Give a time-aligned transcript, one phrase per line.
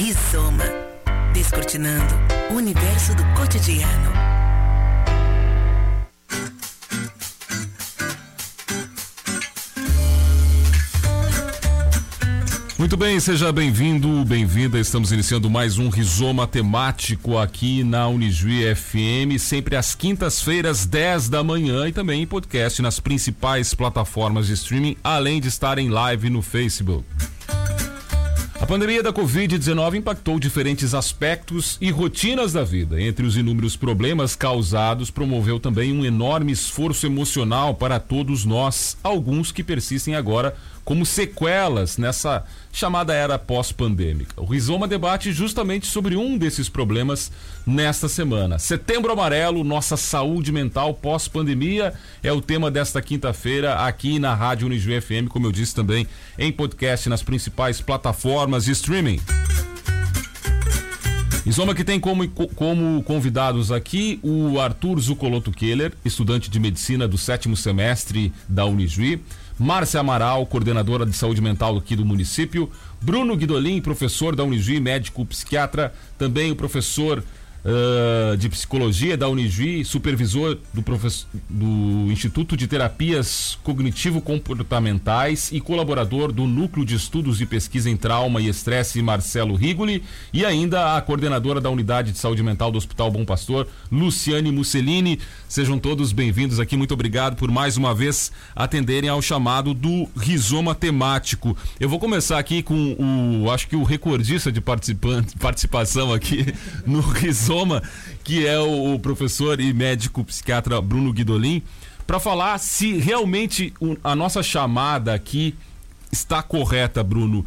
[0.00, 0.64] Rizoma.
[1.34, 2.14] Descortinando
[2.50, 4.10] o universo do cotidiano.
[12.78, 14.80] Muito bem, seja bem-vindo, bem-vinda.
[14.80, 21.44] Estamos iniciando mais um Rizoma temático aqui na Unijuí FM, sempre às quintas-feiras, 10 da
[21.44, 26.30] manhã e também em podcast nas principais plataformas de streaming, além de estar em live
[26.30, 27.04] no Facebook.
[28.60, 33.00] A pandemia da Covid-19 impactou diferentes aspectos e rotinas da vida.
[33.00, 39.50] Entre os inúmeros problemas causados, promoveu também um enorme esforço emocional para todos nós, alguns
[39.50, 40.54] que persistem agora
[40.84, 44.40] como sequelas nessa chamada era pós-pandêmica.
[44.40, 47.30] O Rizoma debate justamente sobre um desses problemas
[47.66, 48.58] nesta semana.
[48.58, 55.00] Setembro Amarelo, nossa saúde mental pós-pandemia é o tema desta quinta-feira aqui na Rádio Unijuí
[55.00, 56.06] FM, como eu disse também
[56.38, 59.20] em podcast nas principais plataformas de streaming.
[61.44, 67.16] Isoma que tem como, como convidados aqui o Arthur Zucoloto Keller, estudante de medicina do
[67.16, 69.20] sétimo semestre da Unijuí,
[69.60, 75.22] Márcia Amaral, coordenadora de saúde mental aqui do município, Bruno Guidolin, professor da Unijuí, médico
[75.26, 77.22] psiquiatra, também o professor
[77.64, 80.82] uh, de Psicologia da Unijuí, supervisor do,
[81.48, 88.40] do Instituto de Terapias Cognitivo-Comportamentais e colaborador do Núcleo de Estudos e Pesquisa em Trauma
[88.40, 93.10] e Estresse, Marcelo Rigoli, e ainda a coordenadora da Unidade de Saúde Mental do Hospital
[93.10, 95.18] Bom Pastor, Luciane Mussolini.
[95.48, 96.76] Sejam todos bem-vindos aqui.
[96.76, 101.56] Muito obrigado por mais uma vez atenderem ao chamado do Rizoma Temático.
[101.78, 106.46] Eu vou começar aqui com o, acho que o recordista de participação aqui
[106.86, 107.49] no Rizoma
[108.22, 111.60] Que é o, professor e médico psiquiatra Bruno Guidolin,
[112.06, 115.56] para falar se realmente a nossa chamada aqui
[116.12, 117.44] está correta, Bruno.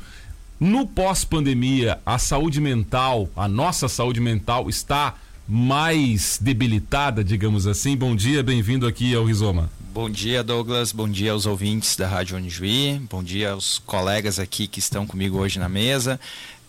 [0.60, 5.16] No pós-pandemia, a saúde mental, a nossa saúde mental está
[5.48, 7.96] mais debilitada, digamos assim.
[7.96, 9.70] Bom dia, bem-vindo aqui ao Rizoma.
[9.94, 10.92] Bom dia, Douglas.
[10.92, 13.00] Bom dia aos ouvintes da Rádio Unijuí.
[13.10, 16.20] Bom dia aos colegas aqui que estão comigo hoje na mesa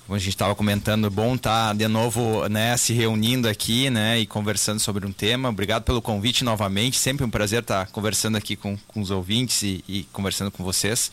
[0.07, 4.19] como a gente estava comentando, bom estar tá de novo né, se reunindo aqui né,
[4.19, 5.49] e conversando sobre um tema.
[5.49, 6.99] Obrigado pelo convite novamente.
[6.99, 10.63] Sempre um prazer estar tá conversando aqui com, com os ouvintes e, e, conversando com
[10.63, 11.11] vocês.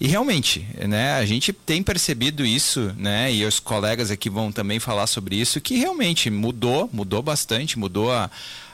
[0.00, 4.80] E realmente, né, a gente tem percebido isso, né, e os colegas aqui vão também
[4.80, 8.28] falar sobre isso, que realmente mudou, mudou bastante, mudou a,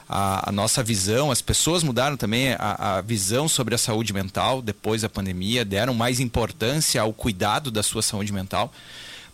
[0.09, 4.63] a, a, nossa visão, as pessoas mudaram também a, a, visão sobre a saúde mental
[4.63, 8.73] depois da pandemia, deram mais importância ao cuidado da sua saúde mental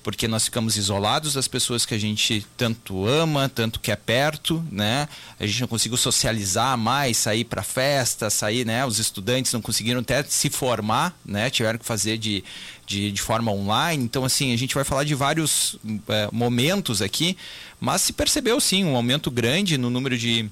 [0.02, 5.08] porque nós ficamos isolados das pessoas que a gente tanto ama, tanto quer perto, né?
[5.40, 8.86] A gente não conseguiu socializar mais, sair para festa, sair, né?
[8.86, 11.50] Os estudantes não conseguiram até se formar, né?
[11.50, 12.44] Tiveram que fazer de,
[12.86, 14.04] de, de forma online.
[14.04, 15.78] Então, assim, a gente vai falar de vários
[16.08, 17.36] é, momentos aqui,
[17.80, 20.50] mas se percebeu sim um aumento grande no número de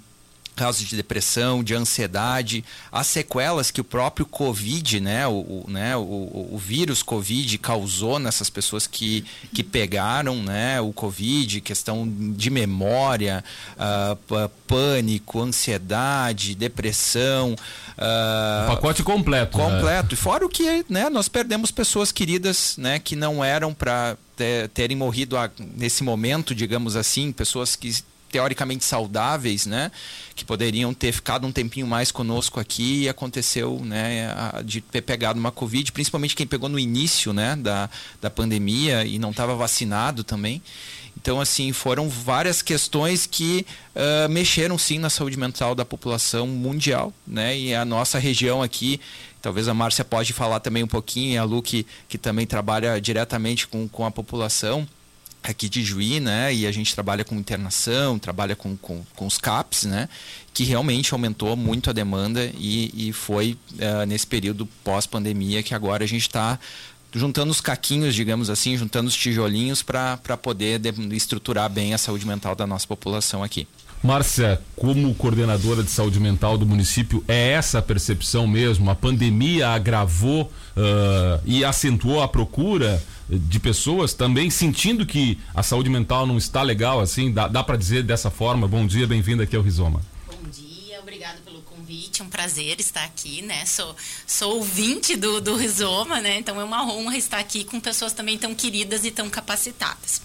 [0.58, 5.96] casos de depressão, de ansiedade, as sequelas que o próprio Covid, né, o, o né,
[5.96, 9.24] o, o, vírus Covid causou nessas pessoas que,
[9.54, 17.54] que pegaram né, o Covid, questão de memória, uh, pânico, ansiedade, depressão.
[17.94, 19.58] Uh, pacote completo.
[19.58, 19.64] Né?
[19.64, 20.08] Completo.
[20.08, 20.14] Né?
[20.14, 24.18] E fora o que né, nós perdemos pessoas queridas né, que não eram para
[24.74, 27.96] terem morrido a, nesse momento, digamos assim, pessoas que
[28.32, 29.92] teoricamente saudáveis, né,
[30.36, 34.30] que poderiam ter ficado um tempinho mais conosco aqui e aconteceu, né,
[34.66, 37.90] de ter pegado uma covid, principalmente quem pegou no início, né, da,
[38.22, 40.62] da pandemia e não estava vacinado também.
[41.20, 47.12] Então, assim, foram várias questões que uh, mexeram sim na saúde mental da população mundial,
[47.26, 47.58] né?
[47.58, 49.02] E a nossa região aqui,
[49.42, 53.02] talvez a Márcia pode falar também um pouquinho, e a Lu que, que também trabalha
[53.02, 54.88] diretamente com, com a população
[55.44, 56.54] aqui de Juí, né?
[56.54, 60.10] E a gente trabalha com internação, trabalha com, com, com os CAPs, né?
[60.54, 66.04] Que realmente aumentou muito a demanda e, e foi uh, nesse período pós-pandemia que agora
[66.04, 66.60] a gente está
[67.14, 72.28] juntando os caquinhos, digamos assim, juntando os tijolinhos para poder de, estruturar bem a saúde
[72.28, 73.68] mental da nossa população aqui.
[74.04, 78.90] Márcia, como coordenadora de saúde mental do município, é essa a percepção mesmo?
[78.92, 85.90] A pandemia agravou uh, e acentuou a procura de pessoas também sentindo que a saúde
[85.90, 87.32] mental não está legal assim?
[87.32, 88.68] Dá, dá para dizer dessa forma?
[88.68, 90.02] Bom dia, bem-vindo aqui ao Rizoma.
[90.28, 93.66] Bom dia, obrigado pelo convite, um prazer estar aqui, né?
[93.66, 93.96] Sou,
[94.26, 96.38] sou ouvinte do, do Rizoma, né?
[96.38, 100.22] Então é uma honra estar aqui com pessoas também tão queridas e tão capacitadas.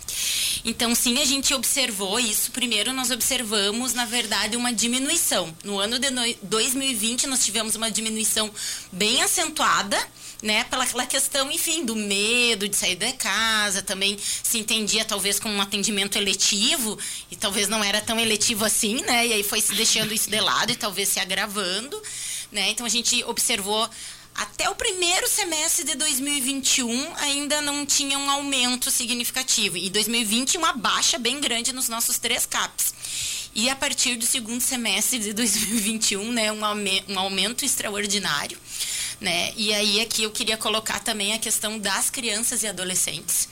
[0.65, 2.51] Então, sim, a gente observou isso.
[2.51, 5.55] Primeiro, nós observamos, na verdade, uma diminuição.
[5.63, 6.11] No ano de
[6.43, 8.51] 2020, nós tivemos uma diminuição
[8.91, 9.97] bem acentuada
[10.43, 15.39] né, pela aquela questão, enfim, do medo de sair da casa, também se entendia talvez
[15.39, 16.99] como um atendimento eletivo
[17.31, 19.27] e talvez não era tão eletivo assim, né?
[19.29, 22.03] E aí foi se deixando isso de lado e talvez se agravando,
[22.51, 22.71] né?
[22.71, 23.89] Então a gente observou
[24.35, 30.73] até o primeiro semestre de 2021 ainda não tinha um aumento significativo e 2020 uma
[30.73, 32.95] baixa bem grande nos nossos três CAPs.
[33.55, 38.59] E a partir do segundo semestre de 2021, né, um aumento extraordinário.
[39.21, 39.53] Né?
[39.57, 43.49] E aí aqui eu queria colocar também a questão das crianças e adolescentes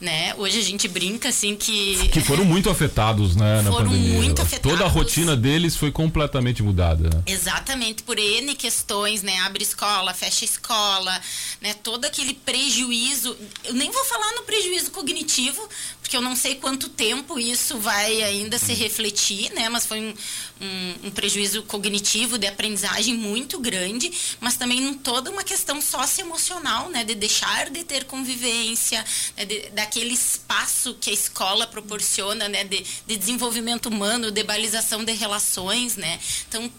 [0.00, 0.34] né?
[0.36, 4.14] Hoje a gente brinca assim que que foram muito afetados, né, na foram pandemia.
[4.14, 4.70] muito afetados.
[4.70, 7.10] Toda a rotina deles foi completamente mudada.
[7.10, 7.22] Né?
[7.26, 9.38] Exatamente por N questões, né?
[9.40, 11.20] Abre escola, fecha escola,
[11.60, 11.74] né?
[11.74, 13.36] Todo aquele prejuízo.
[13.64, 15.68] Eu nem vou falar no prejuízo cognitivo,
[16.00, 19.68] porque eu não sei quanto tempo isso vai ainda se refletir, né?
[19.68, 20.14] Mas foi um,
[20.60, 24.10] um, um prejuízo cognitivo de aprendizagem muito grande,
[24.40, 27.04] mas também toda uma questão socioemocional, né?
[27.04, 29.04] De deixar de ter convivência,
[29.36, 29.44] né?
[29.44, 32.62] de, daquele espaço que a escola proporciona, né?
[32.64, 36.20] De, de desenvolvimento humano, de balização de relações, né?
[36.46, 36.70] Então,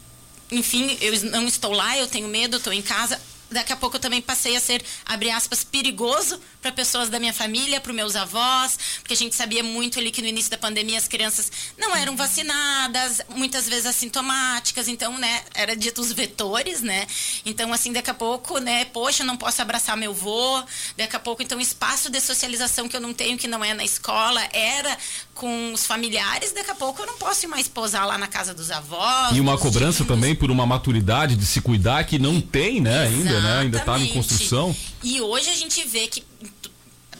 [0.52, 3.20] enfim, eu não estou lá, eu tenho medo, estou em casa
[3.52, 7.34] daqui a pouco eu também passei a ser, abre aspas, perigoso para pessoas da minha
[7.34, 10.58] família, para os meus avós, porque a gente sabia muito ali que no início da
[10.58, 16.82] pandemia as crianças não eram vacinadas, muitas vezes assintomáticas, então, né, era dito os vetores,
[16.82, 17.08] né?
[17.46, 20.64] Então, assim, daqui a pouco, né, poxa, não posso abraçar meu avô,
[20.98, 23.84] daqui a pouco, então, espaço de socialização que eu não tenho, que não é na
[23.84, 24.98] escola, era
[25.34, 28.54] com os familiares, daqui a pouco eu não posso ir mais posar lá na casa
[28.54, 29.36] dos avós.
[29.36, 33.39] E uma cobrança também por uma maturidade de se cuidar que não tem, né, ainda,
[33.42, 33.60] né?
[33.60, 34.76] Ainda está em construção.
[35.04, 36.24] E hoje a gente vê que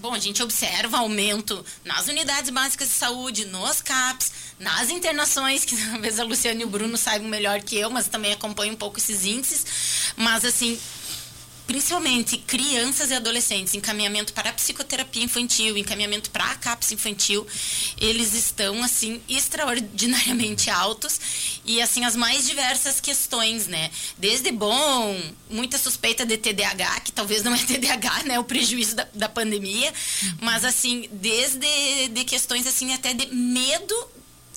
[0.02, 5.76] Bom, a gente observa aumento nas unidades básicas de saúde, nos CAPs, nas internações, que
[5.92, 8.98] talvez a Luciane e o Bruno saibam melhor que eu, mas também acompanho um pouco
[8.98, 10.14] esses índices.
[10.16, 10.80] Mas, assim,
[11.70, 17.46] principalmente crianças e adolescentes, encaminhamento para a psicoterapia infantil, encaminhamento para a CAPS infantil,
[18.02, 23.92] eles estão assim extraordinariamente altos e assim as mais diversas questões, né?
[24.18, 25.16] Desde bom,
[25.48, 29.94] muita suspeita de TDAH, que talvez não é TDAH, né, o prejuízo da, da pandemia,
[30.42, 33.96] mas assim, desde de questões assim até de medo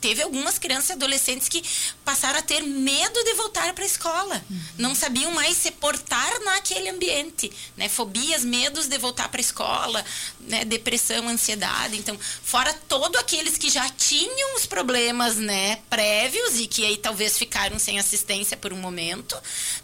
[0.02, 1.62] teve algumas crianças e adolescentes que
[2.04, 4.44] passaram a ter medo de voltar para a escola.
[4.50, 4.60] Uhum.
[4.78, 7.88] Não sabiam mais se portar naquele ambiente, né?
[7.88, 10.04] Fobias, medos de voltar para a escola,
[10.40, 10.64] né?
[10.64, 11.96] Depressão, ansiedade.
[11.96, 17.38] Então, fora todos aqueles que já tinham os problemas, né, prévios e que aí talvez
[17.38, 19.36] ficaram sem assistência por um momento,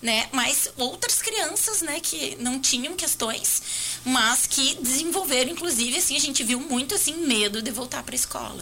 [0.02, 0.28] né?
[0.32, 3.62] Mas outras crianças, né, que não tinham questões,
[4.04, 8.16] mas que desenvolveram inclusive assim, a gente viu muito assim medo de voltar para a
[8.16, 8.58] escola.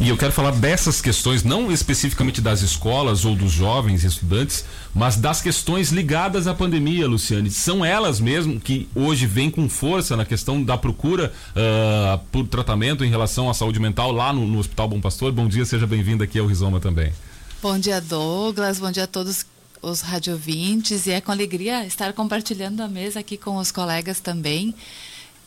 [0.00, 4.64] E eu quero falar dessa essas questões, não especificamente das escolas ou dos jovens estudantes,
[4.94, 7.50] mas das questões ligadas à pandemia, Luciane.
[7.50, 13.04] São elas mesmo que hoje vêm com força na questão da procura uh, por tratamento
[13.04, 15.32] em relação à saúde mental lá no, no Hospital Bom Pastor.
[15.32, 17.12] Bom dia, seja bem-vindo aqui ao Rizoma também.
[17.60, 18.78] Bom dia, Douglas.
[18.78, 19.44] Bom dia a todos
[19.88, 21.06] os radiovintes.
[21.06, 24.74] E é com alegria estar compartilhando a mesa aqui com os colegas também.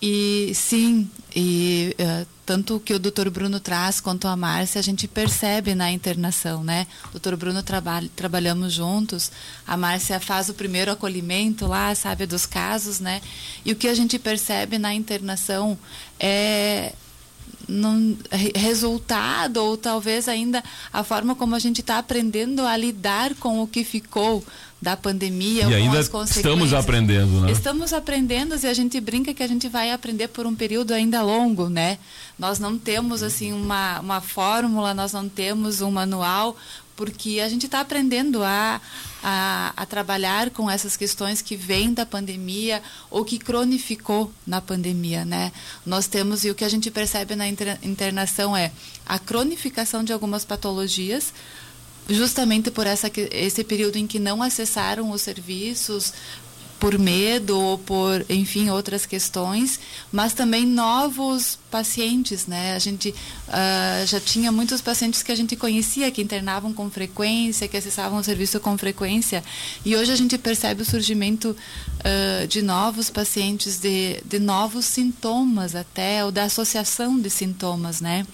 [0.02, 5.10] E sim, e uh, tanto que o doutor Bruno traz quanto a Márcia, a gente
[5.10, 6.88] percebe na internação, né?
[7.10, 9.30] O doutor Bruno trabalha, trabalhamos juntos,
[9.68, 13.22] a Márcia faz o primeiro acolhimento lá, sabe, dos casos, né?
[13.66, 15.78] E o que a gente percebe na internação
[16.18, 16.94] é
[17.70, 18.18] não,
[18.56, 23.68] resultado ou talvez ainda a forma como a gente está aprendendo a lidar com o
[23.68, 24.44] que ficou
[24.82, 27.52] da pandemia e ainda estamos aprendendo né?
[27.52, 31.22] Estamos aprendendo e a gente brinca que a gente vai aprender por um período ainda
[31.22, 31.98] longo né?
[32.38, 36.56] Nós não temos assim uma, uma fórmula nós não temos um manual
[37.00, 38.82] porque a gente está aprendendo a,
[39.24, 45.24] a, a, trabalhar com essas questões que vêm da pandemia ou que cronificou na pandemia,
[45.24, 45.54] né?
[45.86, 48.74] Nós temos, e o que a gente percebe na internação é
[49.06, 51.34] a cronificação de algumas patologias,
[52.10, 56.12] justamente por essa, esse período em que não acessaram os serviços,
[56.80, 59.80] por medo ou por, enfim, outras questões,
[60.12, 62.74] mas também novos pacientes, né?
[62.74, 67.68] A gente uh, já tinha muitos pacientes que a gente conhecia, que internavam com frequência,
[67.68, 69.44] que acessavam o serviço com frequência,
[69.86, 75.76] e hoje a gente percebe o surgimento uh, de novos pacientes, de, de novos sintomas
[75.76, 78.26] até, ou da associação de sintomas, né?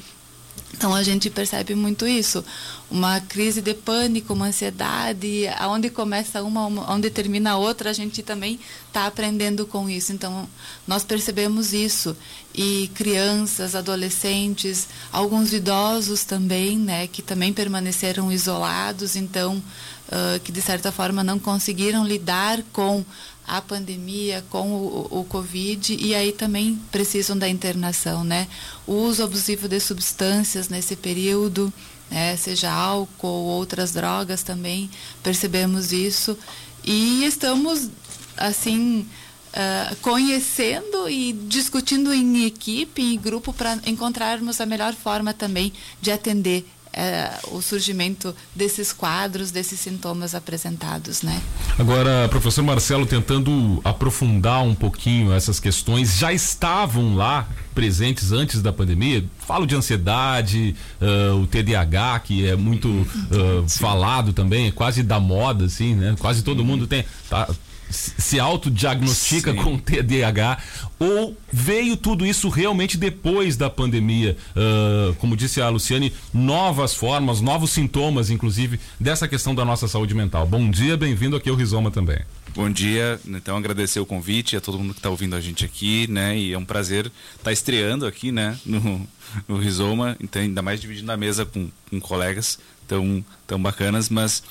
[0.77, 2.43] Então a gente percebe muito isso,
[2.91, 8.21] uma crise de pânico, uma ansiedade, aonde começa uma, onde termina a outra, a gente
[8.21, 10.11] também está aprendendo com isso.
[10.11, 10.47] Então
[10.85, 12.15] nós percebemos isso
[12.53, 20.61] e crianças, adolescentes, alguns idosos também, né, que também permaneceram isolados, então uh, que de
[20.61, 23.03] certa forma não conseguiram lidar com
[23.47, 28.47] a pandemia, com o, o, Covid, e aí também precisam da internação, né?
[28.87, 31.71] O uso abusivo de substâncias nesse período,
[32.09, 32.35] né?
[32.37, 34.89] seja álcool ou outras drogas também,
[35.21, 36.37] percebemos isso.
[36.83, 37.89] E estamos,
[38.37, 39.07] assim,
[39.55, 45.71] uh, conhecendo e discutindo em equipe, em grupo, para encontrarmos a melhor forma também
[46.01, 51.41] de atender é, o surgimento desses quadros, desses sintomas apresentados, né?
[51.77, 58.71] Agora, professor Marcelo, tentando aprofundar um pouquinho essas questões, já estavam lá presentes antes da
[58.71, 59.25] pandemia?
[59.39, 65.19] Falo de ansiedade, uh, o TDAH, que é muito uh, falado também, é quase da
[65.19, 66.15] moda, assim, né?
[66.17, 67.03] Quase todo mundo tem.
[67.29, 67.49] Tá,
[67.95, 69.57] se autodiagnostica Sim.
[69.57, 70.57] com TDAH
[70.99, 74.37] ou veio tudo isso realmente depois da pandemia?
[74.55, 80.13] Uh, como disse a Luciane, novas formas, novos sintomas, inclusive, dessa questão da nossa saúde
[80.13, 80.45] mental.
[80.45, 82.19] Bom dia, bem-vindo aqui ao Rizoma também.
[82.55, 86.09] Bom dia, então agradecer o convite a todo mundo que está ouvindo a gente aqui,
[86.09, 86.37] né?
[86.37, 88.57] E é um prazer estar tá estreando aqui, né?
[88.65, 89.05] No,
[89.45, 94.41] no Rizoma, então ainda mais dividindo a mesa com, com colegas tão, tão bacanas, mas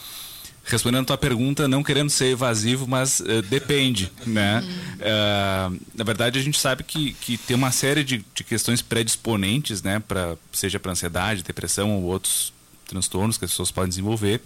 [0.65, 4.65] respondendo a tua pergunta, não querendo ser evasivo, mas uh, depende, né?
[4.95, 9.83] Uh, na verdade, a gente sabe que, que tem uma série de, de questões predisponentes,
[9.83, 10.01] né?
[10.01, 12.53] Pra, seja para ansiedade, depressão ou outros
[12.87, 14.41] transtornos que as pessoas podem desenvolver.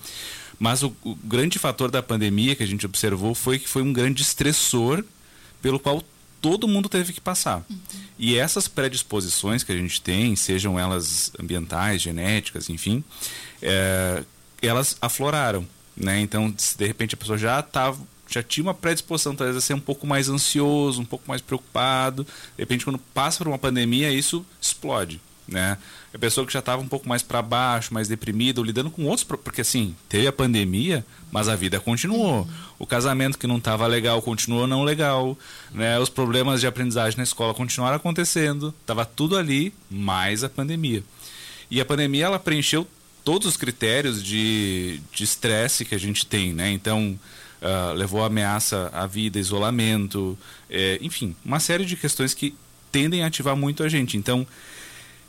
[0.58, 3.92] Mas o, o, grande fator da pandemia que a gente observou foi que foi um
[3.92, 5.04] grande estressor
[5.62, 6.02] pelo qual
[6.40, 7.64] todo mundo teve que passar.
[7.68, 7.78] Uhum.
[8.18, 13.04] E essas predisposições que a gente tem, sejam elas ambientais, genéticas, enfim,
[13.62, 14.24] é,
[14.60, 15.66] elas afloraram.
[15.98, 16.20] Né?
[16.20, 17.98] Então, de repente, a pessoa já estava
[18.30, 22.24] já tinha uma predisposição talvez a ser um pouco mais ansioso, um pouco mais preocupado.
[22.24, 25.78] De repente, quando passa por uma pandemia, isso explode, né?
[26.12, 29.04] A pessoa que já estava um pouco mais para baixo, mais deprimida, ou lidando com
[29.04, 32.46] outros, porque assim, teve a pandemia, mas a vida continuou.
[32.78, 35.36] O casamento que não estava legal continuou não legal,
[35.72, 35.98] né?
[35.98, 41.02] Os problemas de aprendizagem na escola continuaram acontecendo, tava tudo ali, mais a pandemia.
[41.70, 42.86] E a pandemia ela preencheu
[43.28, 46.70] todos os critérios de estresse que a gente tem, né?
[46.70, 47.20] Então,
[47.60, 50.38] uh, levou ameaça à vida, isolamento,
[50.70, 52.54] é, enfim, uma série de questões que
[52.90, 54.16] tendem a ativar muito a gente.
[54.16, 54.46] Então,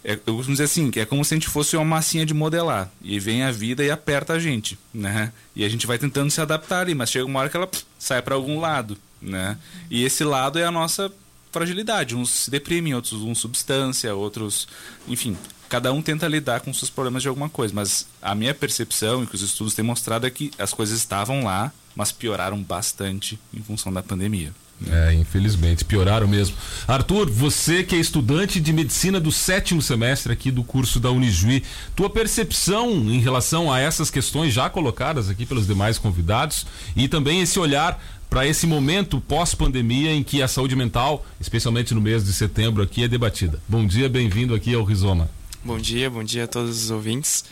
[0.02, 2.34] é, eu costumo dizer assim, que é como se a gente fosse uma massinha de
[2.34, 2.90] modelar.
[3.02, 5.34] E vem a vida e aperta a gente, né?
[5.54, 7.84] E a gente vai tentando se adaptar ali, mas chega uma hora que ela pff,
[8.00, 9.58] sai para algum lado, né?
[9.92, 11.12] E esse lado é a nossa
[11.52, 12.16] fragilidade.
[12.16, 14.70] Uns se deprimem, outros usam substância, outros...
[15.06, 15.36] Enfim,
[15.70, 19.28] cada um tenta lidar com seus problemas de alguma coisa, mas a minha percepção e
[19.28, 23.62] que os estudos têm mostrado é que as coisas estavam lá, mas pioraram bastante em
[23.62, 24.52] função da pandemia.
[24.90, 26.56] É, infelizmente, pioraram mesmo.
[26.88, 31.64] Arthur, você que é estudante de medicina do sétimo semestre aqui do curso da Unijuí,
[31.96, 37.42] tua percepção em relação a essas questões já colocadas aqui pelos demais convidados e também
[37.42, 42.32] esse olhar para esse momento pós-pandemia em que a saúde mental, especialmente no mês de
[42.32, 43.60] setembro aqui, é debatida.
[43.68, 45.30] Bom dia, bem-vindo aqui ao Rizoma.
[45.62, 47.44] Bom dia, bom dia a todos os ouvintes.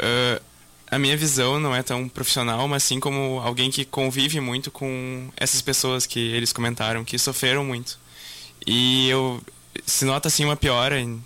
[0.00, 0.42] Uh,
[0.90, 5.30] a minha visão não é tão profissional, mas sim como alguém que convive muito com
[5.36, 7.98] essas pessoas que eles comentaram, que sofreram muito.
[8.66, 9.42] E eu
[9.84, 11.22] se nota assim uma piora em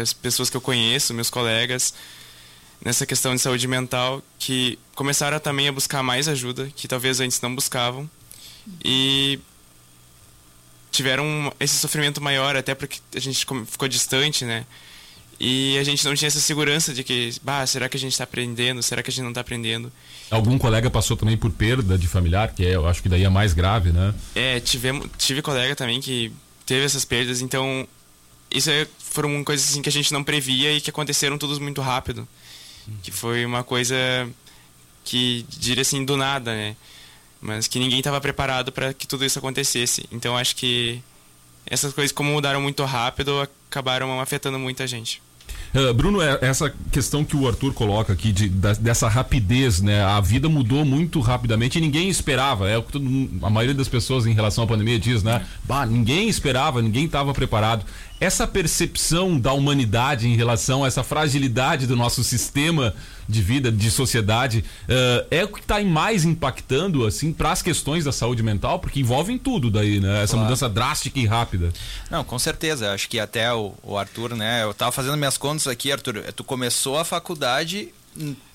[0.00, 1.92] as pessoas que eu conheço, meus colegas,
[2.82, 7.42] nessa questão de saúde mental, que começaram também a buscar mais ajuda, que talvez antes
[7.42, 8.08] não buscavam.
[8.82, 9.38] E
[10.90, 14.64] tiveram esse sofrimento maior, até porque a gente ficou distante, né?
[15.40, 18.24] E a gente não tinha essa segurança de que, bah, será que a gente está
[18.24, 18.82] aprendendo?
[18.82, 19.92] Será que a gente não está aprendendo?
[20.30, 23.28] Algum colega passou também por perda de familiar, que é, eu acho que daí é
[23.28, 24.12] mais grave, né?
[24.34, 26.32] É, tivemos, tive colega também que
[26.66, 27.86] teve essas perdas, então
[28.50, 31.80] isso é, foram coisas assim que a gente não previa e que aconteceram todos muito
[31.80, 32.26] rápido.
[32.88, 32.94] Hum.
[33.00, 33.96] Que foi uma coisa
[35.04, 36.76] que diria assim do nada, né?
[37.40, 40.04] Mas que ninguém estava preparado para que tudo isso acontecesse.
[40.10, 41.00] Então acho que
[41.64, 45.22] essas coisas como mudaram muito rápido acabaram afetando muita gente.
[45.74, 50.02] Uh, Bruno, é, essa questão que o Arthur coloca aqui de, dessa rapidez, né?
[50.02, 52.68] A vida mudou muito rapidamente e ninguém esperava.
[52.68, 52.98] É o que
[53.42, 55.44] a maioria das pessoas em relação à pandemia diz, né?
[55.64, 57.84] Bah, ninguém esperava, ninguém estava preparado
[58.20, 62.94] essa percepção da humanidade em relação a essa fragilidade do nosso sistema
[63.28, 68.04] de vida, de sociedade, uh, é o que está mais impactando assim para as questões
[68.04, 70.22] da saúde mental, porque envolvem tudo daí, né?
[70.22, 70.44] Essa claro.
[70.44, 71.70] mudança drástica e rápida.
[72.10, 72.92] Não, com certeza.
[72.92, 74.62] Acho que até o, o Arthur, né?
[74.62, 76.32] Eu estava fazendo minhas contas aqui, Arthur.
[76.32, 77.92] Tu começou a faculdade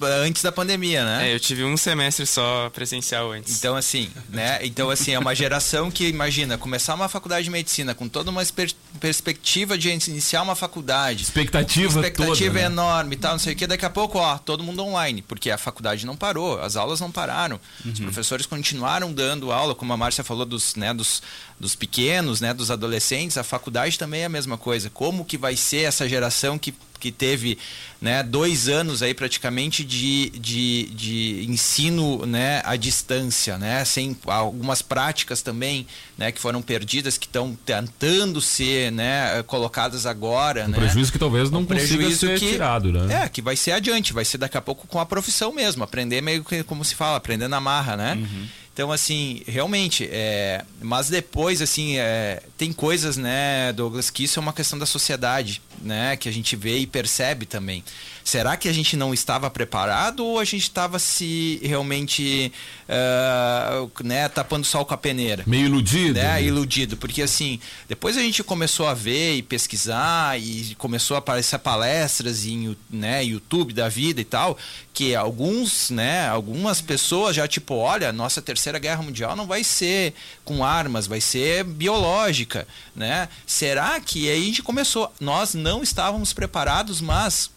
[0.01, 1.29] antes da pandemia, né?
[1.29, 3.58] É, eu tive um semestre só presencial antes.
[3.58, 4.60] Então, assim, né?
[4.63, 8.43] Então, assim, é uma geração que, imagina, começar uma faculdade de medicina com toda uma
[8.46, 11.24] per perspectiva de iniciar uma faculdade.
[11.24, 12.65] Expectativa, expectativa toda, né?
[12.65, 13.65] enorme e tal, não sei o que.
[13.65, 17.12] Daqui a pouco, ó, todo mundo online, porque a faculdade não parou, as aulas não
[17.12, 17.60] pararam.
[17.86, 21.22] Os professores continuaram dando aula, como a Márcia falou dos, né, dos,
[21.60, 23.38] dos pequenos, né, dos adolescentes.
[23.38, 24.89] A faculdade também é a mesma coisa.
[24.89, 27.57] Como que vai ser essa geração que que teve
[28.01, 34.81] né, dois anos aí praticamente de, de, de ensino né, à distância, né, sem algumas
[34.81, 35.86] práticas também
[36.17, 40.63] né, que foram perdidas, que estão tentando ser né, colocadas agora.
[40.63, 40.77] Um né?
[40.77, 43.24] prejuízo que talvez não um consiga ser que, tirado, né?
[43.24, 46.22] É, que vai ser adiante, vai ser daqui a pouco com a profissão mesmo, aprender
[46.22, 48.15] meio que como se fala, aprender na marra, né?
[48.15, 48.48] Uhum.
[48.74, 54.42] Então, assim, realmente, é, mas depois, assim, é, tem coisas, né, Douglas, que isso é
[54.42, 57.84] uma questão da sociedade, né, que a gente vê e percebe também.
[58.24, 62.51] Será que a gente não estava preparado ou a gente estava se realmente,
[62.88, 65.44] uh, né, tapando sol com a peneira?
[65.46, 66.13] Meio iludido.
[66.13, 71.18] Né, iludido, porque assim, depois a gente começou a ver e pesquisar e começou a
[71.20, 74.58] aparecer palestras em né, YouTube da vida e tal,
[74.94, 80.13] que alguns, né, algumas pessoas já tipo, olha, nossa terceira guerra mundial não vai ser
[80.46, 83.27] com armas, vai ser biológica, né?
[83.46, 87.51] Será que aí a gente começou, nós não estávamos preparados, mas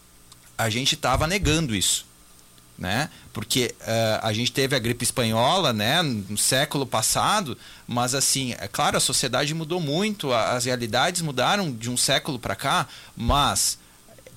[0.56, 2.06] a gente estava negando isso.
[2.78, 3.08] Né?
[3.32, 8.68] Porque uh, a gente teve a gripe espanhola, né, no século passado, mas assim, é
[8.68, 12.86] claro, a sociedade mudou muito, as realidades mudaram de um século para cá,
[13.16, 13.78] mas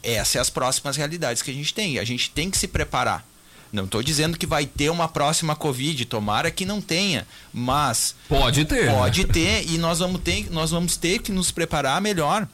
[0.02, 2.00] essas são as próximas realidades que a gente tem.
[2.00, 3.26] A gente tem que se preparar.
[3.72, 8.66] Não estou dizendo que vai ter uma próxima Covid, tomara que não tenha, mas pode
[8.66, 8.90] ter.
[8.90, 12.48] Pode ter e nós vamos ter, nós vamos ter que nos preparar melhor.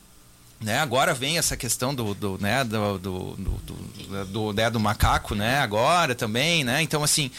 [0.62, 0.80] Né?
[0.80, 2.64] Agora vem essa questão do, do, né?
[2.64, 4.70] do, do, do, do, né?
[4.70, 5.60] do macaco, né?
[5.60, 6.82] Agora também, né?
[6.82, 7.30] Então, assim,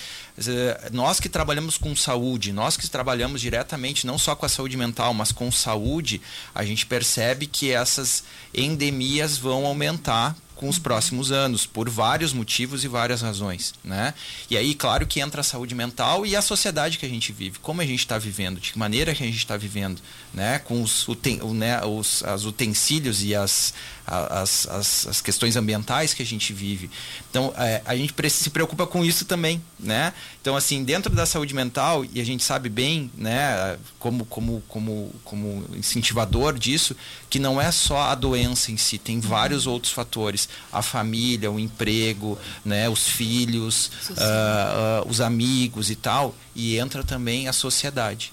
[0.93, 5.15] nós que trabalhamos com saúde, nós que trabalhamos diretamente não só com a saúde mental,
[5.15, 6.21] mas com saúde,
[6.55, 8.23] a gente percebe que essas
[8.55, 14.15] endemias vão aumentar com os próximos anos, por vários motivos e várias razões, né?
[14.51, 17.59] E aí, claro que entra a saúde mental e a sociedade que a gente vive,
[17.61, 20.01] como a gente está vivendo, de que maneira que a gente está vivendo,
[20.33, 20.59] né?
[20.59, 21.85] Com os, uten, né?
[21.85, 23.75] os as utensílios e as,
[24.07, 26.89] as, as, as, questões ambientais que a gente vive.
[27.29, 30.13] Então, é, a gente se preocupa com isso também, né?
[30.41, 35.13] Então, assim, dentro da saúde mental, e a gente sabe bem, né, como, como, como,
[35.25, 36.95] como incentivador disso,
[37.29, 40.49] que não é só a doença em si, tem vários outros fatores.
[40.73, 47.03] A família, o emprego, né, os filhos, uh, uh, os amigos e tal, e entra
[47.03, 48.33] também a sociedade.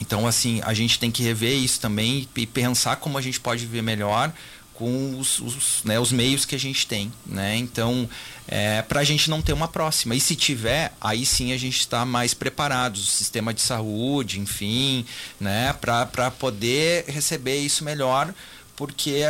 [0.00, 3.64] Então, assim, a gente tem que rever isso também e pensar como a gente pode
[3.64, 4.32] viver melhor
[4.74, 7.56] com os, os, né, os meios que a gente tem, né?
[7.56, 8.08] Então,
[8.48, 10.14] é, para a gente não ter uma próxima.
[10.14, 15.04] E se tiver, aí sim a gente está mais preparado, o sistema de saúde, enfim,
[15.40, 15.72] né?
[15.74, 18.34] Para poder receber isso melhor,
[18.76, 19.22] porque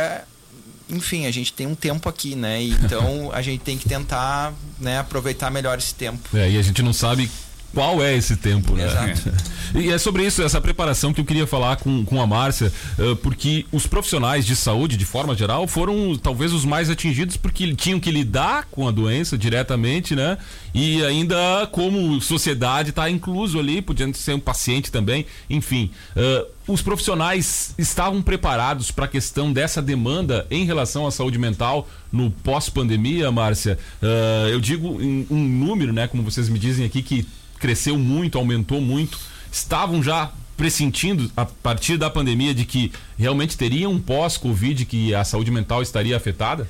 [0.89, 2.61] enfim, a gente tem um tempo aqui, né?
[2.61, 6.35] Então a gente tem que tentar né, aproveitar melhor esse tempo.
[6.35, 7.29] É, e a gente não sabe
[7.75, 8.85] qual é esse tempo, né?
[8.85, 9.55] Exato.
[9.73, 13.15] E é sobre isso, essa preparação que eu queria falar com, com a Márcia, uh,
[13.17, 17.99] porque os profissionais de saúde, de forma geral, foram talvez os mais atingidos porque tinham
[17.99, 20.37] que lidar com a doença diretamente, né?
[20.73, 25.91] E ainda como sociedade está incluso ali, podia ser um paciente também, enfim.
[26.15, 31.87] Uh, os profissionais estavam preparados para a questão dessa demanda em relação à saúde mental
[32.11, 33.77] no pós-pandemia, Márcia?
[34.01, 36.07] Uh, eu digo um número, né?
[36.07, 37.27] Como vocês me dizem aqui, que
[37.59, 39.17] cresceu muito, aumentou muito,
[39.51, 45.23] estavam já pressentindo a partir da pandemia de que realmente teria um pós-Covid que a
[45.23, 46.69] saúde mental estaria afetada?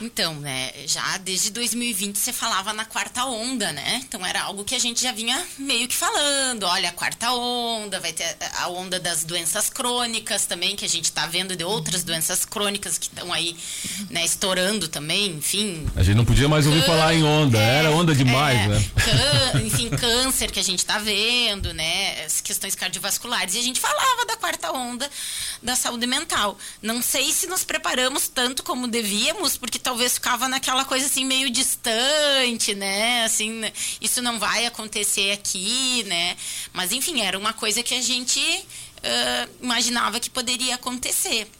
[0.00, 4.02] Então, né, já desde 2020 você falava na quarta onda, né?
[4.04, 6.64] Então era algo que a gente já vinha meio que falando.
[6.64, 11.12] Olha, a quarta onda, vai ter a onda das doenças crônicas também, que a gente
[11.12, 13.56] tá vendo de outras doenças crônicas que estão aí,
[14.08, 15.86] né, estourando também, enfim.
[15.94, 18.84] A gente não podia mais ouvir falar em onda, é, era onda demais, é, né?
[19.64, 22.24] Enfim, câncer que a gente tá vendo, né?
[22.24, 23.54] As questões cardiovasculares.
[23.54, 25.08] E a gente falava da quarta onda
[25.62, 26.58] da saúde mental.
[26.82, 31.50] Não sei se nos preparamos tanto como devíamos, porque talvez ficava naquela coisa assim meio
[31.50, 33.24] distante, né?
[33.24, 33.72] Assim, né?
[34.00, 36.36] isso não vai acontecer aqui, né?
[36.72, 41.50] Mas enfim, era uma coisa que a gente uh, imaginava que poderia acontecer.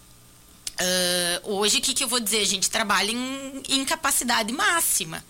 [0.81, 2.39] Uh, hoje, o que, que eu vou dizer?
[2.39, 5.25] A gente trabalha em, em capacidade máxima,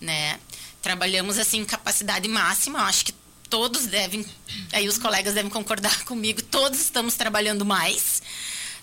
[0.00, 0.40] né?
[0.80, 2.84] Trabalhamos assim em capacidade máxima.
[2.84, 3.12] Acho que
[3.50, 4.24] todos devem,
[4.72, 6.40] aí os colegas devem concordar comigo.
[6.40, 8.22] Todos estamos trabalhando mais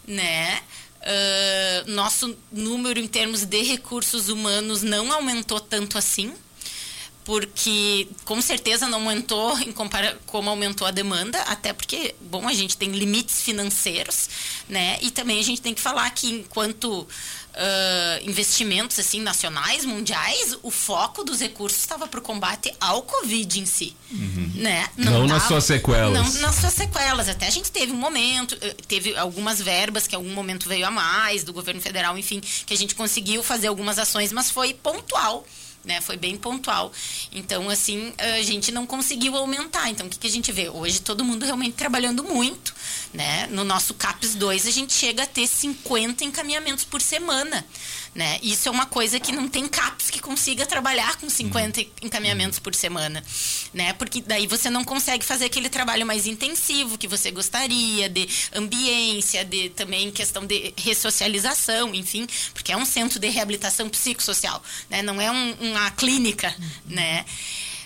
[0.08, 0.62] né?
[1.08, 6.34] Uh, nosso número em termos de recursos humanos não aumentou tanto assim,
[7.27, 12.53] porque com certeza não aumentou em compara como aumentou a demanda, até porque, bom, a
[12.53, 14.29] gente tem limites financeiros,
[14.69, 14.97] né?
[15.01, 17.05] E também a gente tem que falar que enquanto
[17.57, 23.59] Uh, investimentos assim nacionais, mundiais, o foco dos recursos estava para o combate ao Covid
[23.59, 24.51] em si, uhum.
[24.53, 24.87] né?
[24.95, 26.35] Não, não nas suas sequelas.
[26.35, 27.27] Não nas suas sequelas.
[27.27, 30.85] Até a gente teve um momento, eh, teve algumas verbas que em algum momento veio
[30.85, 34.75] a mais do governo federal, enfim, que a gente conseguiu fazer algumas ações, mas foi
[34.75, 35.43] pontual
[35.88, 36.02] né?
[36.02, 36.91] Foi bem pontual.
[37.32, 39.89] Então, assim, a gente não conseguiu aumentar.
[39.89, 40.69] Então, o que, que a gente vê?
[40.69, 42.76] Hoje todo mundo realmente trabalhando muito,
[43.13, 43.47] né?
[43.47, 47.65] No nosso CAPES 2, a gente chega a ter 50 encaminhamentos por semana,
[48.17, 48.39] né?
[48.41, 51.88] Isso é uma coisa que não tem CAPES que consiga trabalhar com 50 uhum.
[52.01, 53.23] encaminhamentos por semana,
[53.71, 53.93] né?
[53.93, 59.45] Porque daí você não consegue fazer aquele trabalho mais intensivo que você gostaria, de ambiência,
[59.45, 65.03] de também questão de ressocialização, enfim, porque é um centro de reabilitação psicossocial, né?
[65.03, 66.53] Não é um, um uma clínica,
[66.88, 67.23] né?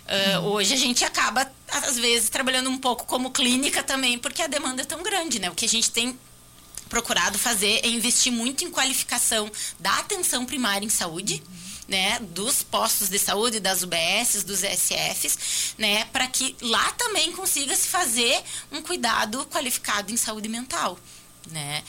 [0.07, 4.47] Uh, hoje a gente acaba, às vezes, trabalhando um pouco como clínica também, porque a
[4.47, 5.49] demanda é tão grande, né?
[5.49, 6.17] O que a gente tem
[6.91, 9.49] procurado fazer é investir muito em qualificação
[9.79, 11.41] da atenção primária em saúde,
[11.87, 17.73] né, dos postos de saúde, das UBSs, dos SFs, né, para que lá também consiga
[17.77, 20.99] se fazer um cuidado qualificado em saúde mental,
[21.49, 21.81] né?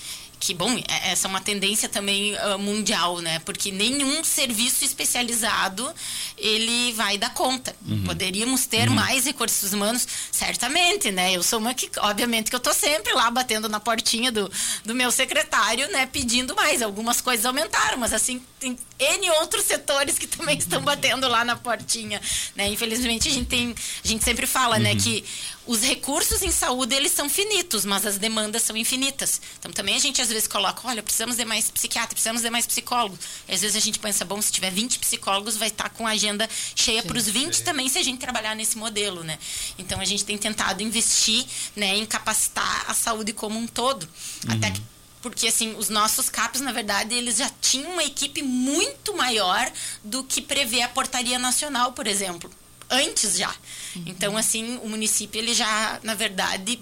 [0.42, 3.38] Que bom, é, essa é uma tendência também uh, mundial, né?
[3.44, 5.88] Porque nenhum serviço especializado
[6.37, 7.76] ele vai dar conta.
[7.87, 8.02] Uhum.
[8.02, 8.94] Poderíamos ter uhum.
[8.96, 11.33] mais recursos humanos, certamente, né?
[11.33, 14.50] Eu sou uma que, obviamente, que eu tô sempre lá batendo na portinha do,
[14.85, 16.07] do meu secretário, né?
[16.07, 16.83] Pedindo mais.
[16.83, 21.55] Algumas coisas aumentaram, mas assim, tem N outros setores que também estão batendo lá na
[21.55, 22.20] portinha,
[22.57, 22.66] né?
[22.66, 24.96] Infelizmente, a gente tem, a gente sempre fala, né, uhum.
[24.96, 25.24] né, que
[25.66, 29.40] os recursos em saúde eles são finitos, mas as demandas são infinitas.
[29.59, 32.66] Então também a gente às vezes coloca, olha, precisamos de mais psiquiatra, precisamos de mais
[32.66, 33.16] psicólogo.
[33.48, 36.11] E, às vezes a gente pensa, bom, se tiver 20 psicólogos, vai estar com a
[36.11, 37.64] agenda cheia para os 20 é.
[37.64, 39.38] também se a gente trabalhar nesse modelo, né?
[39.79, 41.46] Então a gente tem tentado investir,
[41.77, 44.03] né, em capacitar a saúde como um todo,
[44.48, 44.55] uhum.
[44.55, 44.83] até que
[45.20, 49.70] porque assim os nossos CAPs na verdade eles já tinham uma equipe muito maior
[50.03, 52.51] do que prevê a portaria nacional por exemplo
[52.92, 53.53] antes já.
[53.96, 54.02] Uhum.
[54.07, 56.78] Então, assim, o município, ele já, na verdade,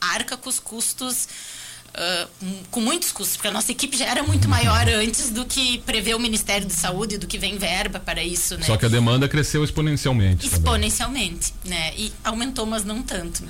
[0.00, 1.28] arca com os custos.
[1.88, 2.28] Uh,
[2.70, 6.14] com muitos custos, porque a nossa equipe já era muito maior antes do que prevê
[6.14, 8.66] o Ministério de Saúde, do que vem verba para isso, né?
[8.66, 10.46] Só que a demanda cresceu exponencialmente.
[10.46, 11.78] Exponencialmente, também.
[11.78, 11.94] né?
[11.96, 13.42] E aumentou, mas não tanto.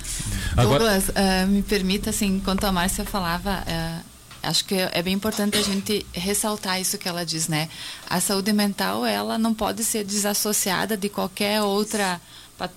[0.57, 0.79] Agora...
[0.79, 4.05] Douglas, uh, me permita, assim, enquanto a Márcia falava, uh,
[4.43, 7.69] acho que é bem importante a gente ressaltar isso que ela diz, né?
[8.09, 12.21] A saúde mental, ela não pode ser desassociada de qualquer outra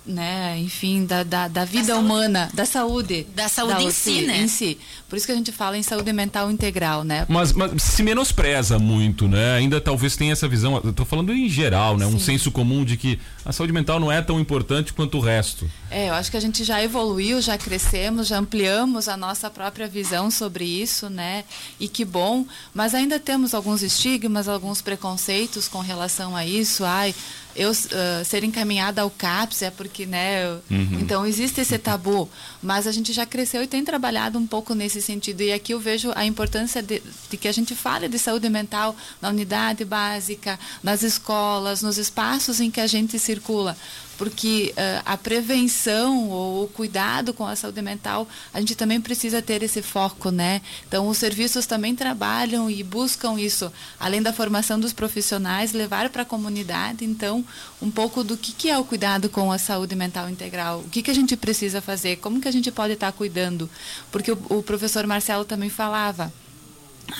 [0.05, 3.25] né, enfim, da, da, da vida da humana, da saúde.
[3.35, 4.41] Da saúde da, em si, né?
[4.41, 4.77] Em si.
[5.09, 7.25] Por isso que a gente fala em saúde mental integral, né?
[7.27, 9.55] Mas, mas se menospreza muito, né?
[9.55, 12.05] Ainda talvez tenha essa visão, eu tô falando em geral, né?
[12.05, 12.15] Sim.
[12.15, 15.69] Um senso comum de que a saúde mental não é tão importante quanto o resto.
[15.89, 19.87] É, eu acho que a gente já evoluiu, já crescemos, já ampliamos a nossa própria
[19.87, 21.43] visão sobre isso, né?
[21.79, 26.85] E que bom, mas ainda temos alguns estigmas, alguns preconceitos com relação a isso.
[26.85, 27.15] Ai,
[27.55, 30.45] eu uh, ser encaminhada ao CAPS é porque, né?
[30.69, 30.99] Uhum.
[31.01, 32.29] Então existe esse tabu,
[32.61, 35.41] mas a gente já cresceu e tem trabalhado um pouco nesse sentido.
[35.41, 38.95] E aqui eu vejo a importância de, de que a gente fale de saúde mental
[39.21, 43.75] na unidade básica, nas escolas, nos espaços em que a gente circula
[44.21, 49.41] porque uh, a prevenção ou o cuidado com a saúde mental, a gente também precisa
[49.41, 50.61] ter esse foco, né?
[50.87, 56.21] Então, os serviços também trabalham e buscam isso, além da formação dos profissionais, levar para
[56.21, 57.43] a comunidade, então,
[57.81, 61.01] um pouco do que, que é o cuidado com a saúde mental integral, o que,
[61.01, 63.67] que a gente precisa fazer, como que a gente pode estar cuidando,
[64.11, 66.31] porque o, o professor Marcelo também falava,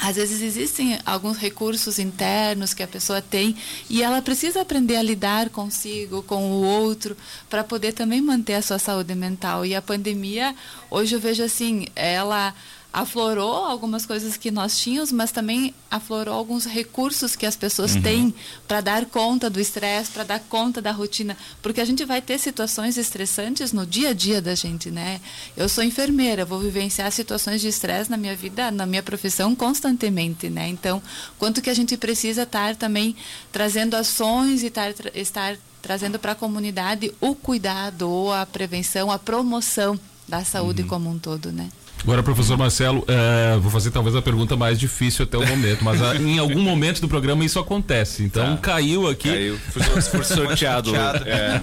[0.02, 3.56] às vezes existem alguns recursos internos que a pessoa tem
[3.90, 7.18] e ela precisa aprender a lidar consigo, com o outro,
[7.50, 9.66] para poder também manter a sua saúde mental.
[9.66, 10.56] E a pandemia,
[10.90, 12.54] hoje eu vejo assim, ela
[12.94, 18.02] aflorou algumas coisas que nós tínhamos, mas também aflorou alguns recursos que as pessoas uhum.
[18.02, 18.34] têm
[18.68, 22.38] para dar conta do estresse, para dar conta da rotina, porque a gente vai ter
[22.38, 25.22] situações estressantes no dia a dia da gente, né?
[25.56, 30.50] Eu sou enfermeira, vou vivenciar situações de estresse na minha vida, na minha profissão constantemente,
[30.50, 30.68] né?
[30.68, 31.02] Então,
[31.40, 33.16] quanto que a gente precisa estar também
[33.54, 39.98] trazendo ações e estar, estar trazendo para a comunidade o cuidado, a prevenção, a promoção
[40.28, 40.88] da saúde uhum.
[40.90, 41.70] como um todo, né?
[42.04, 46.02] Agora, professor Marcelo, é, vou fazer talvez a pergunta mais difícil até o momento, mas
[46.02, 48.24] a, em algum momento do programa isso acontece.
[48.24, 48.62] Então tá.
[48.62, 49.30] caiu aqui.
[49.30, 50.96] Caiu, foi, foi sorteado.
[50.96, 51.62] é.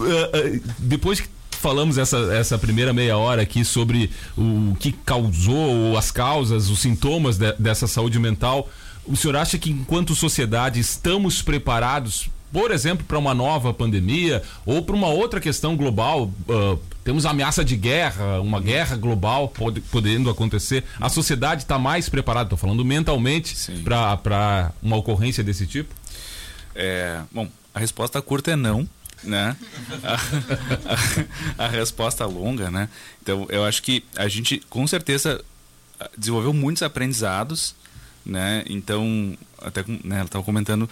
[0.00, 5.96] uh, uh, depois que falamos essa, essa primeira meia hora aqui sobre o que causou,
[5.96, 8.68] as causas, os sintomas de, dessa saúde mental.
[9.04, 14.82] O senhor acha que, enquanto sociedade, estamos preparados, por exemplo, para uma nova pandemia ou
[14.82, 16.30] para uma outra questão global?
[16.48, 20.84] Uh, temos ameaça de guerra, uma guerra global pode, podendo acontecer.
[21.00, 25.94] A sociedade está mais preparada, estou falando mentalmente, para uma ocorrência desse tipo?
[26.74, 28.88] É, bom, a resposta curta é não
[29.24, 29.56] né?
[30.02, 30.14] A,
[31.62, 32.88] a, a, resposta longa, né?
[33.22, 35.42] Então, eu acho que a gente, com certeza,
[36.16, 37.74] desenvolveu muitos aprendizados,
[38.24, 38.64] né?
[38.68, 40.88] Então, até né, ela estava comentando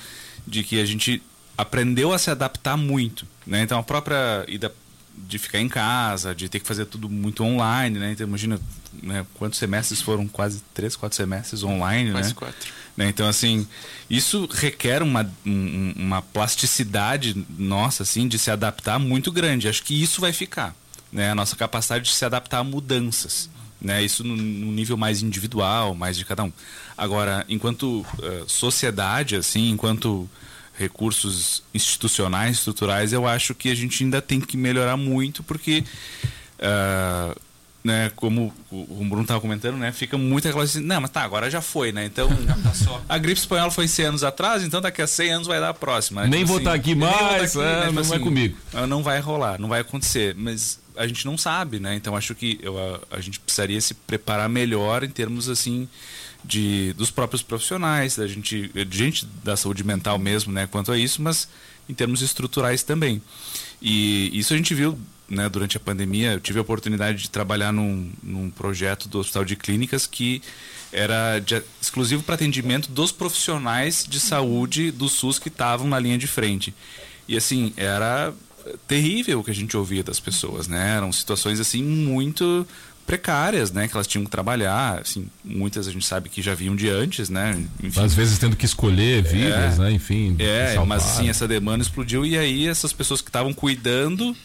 [0.46, 1.22] de que a gente
[1.56, 3.62] aprendeu a se adaptar muito, né?
[3.62, 4.72] Então, a própria ida
[5.16, 8.12] de ficar em casa, de ter que fazer tudo muito online, né?
[8.12, 8.60] Então, imagina
[9.02, 10.28] né, quantos semestres foram?
[10.28, 12.34] Quase três, quatro semestres online, Quase né?
[12.34, 12.68] quatro.
[12.96, 13.08] Né?
[13.08, 13.66] Então, assim,
[14.08, 19.68] isso requer uma, um, uma plasticidade nossa, assim, de se adaptar muito grande.
[19.68, 20.74] Acho que isso vai ficar,
[21.12, 21.30] né?
[21.30, 24.02] A nossa capacidade de se adaptar a mudanças, né?
[24.02, 26.52] Isso no, no nível mais individual, mais de cada um.
[26.96, 30.28] Agora, enquanto uh, sociedade, assim, enquanto
[30.78, 35.82] recursos institucionais, estruturais, eu acho que a gente ainda tem que melhorar muito, porque
[36.58, 37.40] uh,
[37.82, 41.48] né, como o Bruno estava comentando, né, fica muito aquela assim, não, mas tá, agora
[41.48, 42.04] já foi, né?
[42.04, 42.28] Então,
[43.08, 45.74] a gripe espanhola foi 100 anos atrás, então daqui a 100 anos vai dar a
[45.74, 46.22] próxima.
[46.22, 46.28] Né?
[46.28, 47.92] Nem tipo vou estar assim, tá aqui mais, tá aqui, é, né?
[47.92, 48.56] não assim, vai comigo.
[48.88, 51.94] Não vai rolar, não vai acontecer, mas a gente não sabe, né?
[51.94, 55.88] Então acho que eu, a, a gente precisaria se preparar melhor em termos assim
[56.46, 60.98] de dos próprios profissionais, da gente, de gente da saúde mental mesmo, né, quanto a
[60.98, 61.48] isso, mas
[61.88, 63.20] em termos estruturais também.
[63.80, 67.72] E isso a gente viu né, durante a pandemia, eu tive a oportunidade de trabalhar
[67.72, 70.40] num, num projeto do Hospital de Clínicas que
[70.92, 76.16] era de, exclusivo para atendimento dos profissionais de saúde do SUS que estavam na linha
[76.16, 76.72] de frente.
[77.26, 78.32] E assim, era
[78.86, 80.96] terrível o que a gente ouvia das pessoas, né?
[80.96, 82.66] Eram situações assim muito
[83.06, 86.74] precárias, né, que elas tinham que trabalhar, assim, muitas a gente sabe que já vinham
[86.74, 87.62] de antes, né?
[87.82, 90.34] Enfim, Às vezes tendo que escolher vidas, é, né, enfim.
[90.38, 94.36] É, mas assim, essa demanda explodiu e aí essas pessoas que estavam cuidando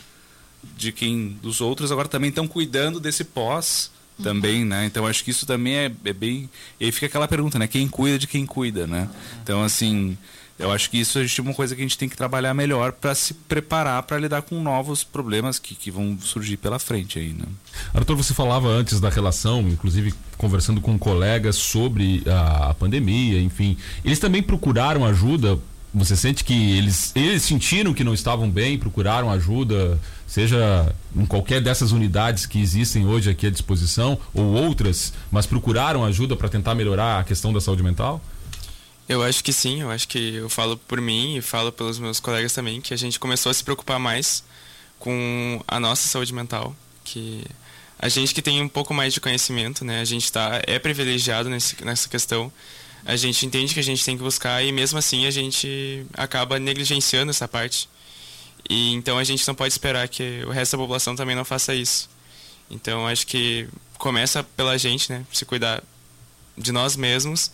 [0.78, 3.90] de quem dos outros agora também estão cuidando desse pós
[4.22, 4.86] também, né?
[4.86, 6.48] Então acho que isso também é, é bem
[6.80, 7.68] e aí fica aquela pergunta, né?
[7.68, 9.10] Quem cuida de quem cuida, né?
[9.44, 10.16] Então assim,
[10.62, 13.14] eu acho que isso é uma coisa que a gente tem que trabalhar melhor para
[13.16, 17.46] se preparar para lidar com novos problemas que, que vão surgir pela frente aí, né?
[17.94, 24.20] Arthur, você falava antes da relação, inclusive conversando com colegas sobre a pandemia, enfim, eles
[24.20, 25.60] também procuraram ajuda
[25.94, 31.62] você sente que eles, eles sentiram que não estavam bem, procuraram ajuda, seja em qualquer
[31.62, 36.76] dessas unidades que existem hoje aqui à disposição, ou outras, mas procuraram ajuda para tentar
[36.76, 38.22] melhorar a questão da saúde mental?
[39.12, 42.18] Eu acho que sim, eu acho que eu falo por mim e falo pelos meus
[42.18, 44.42] colegas também, que a gente começou a se preocupar mais
[44.98, 47.44] com a nossa saúde mental, que
[48.00, 51.50] a gente que tem um pouco mais de conhecimento, né, a gente tá, é privilegiado
[51.50, 52.50] nesse, nessa questão,
[53.04, 56.58] a gente entende que a gente tem que buscar e mesmo assim a gente acaba
[56.58, 57.90] negligenciando essa parte.
[58.70, 61.76] E então a gente não pode esperar que o resto da população também não faça
[61.76, 62.10] isso.
[62.70, 65.84] Então acho que começa pela gente, né, se cuidar
[66.58, 67.52] de nós mesmos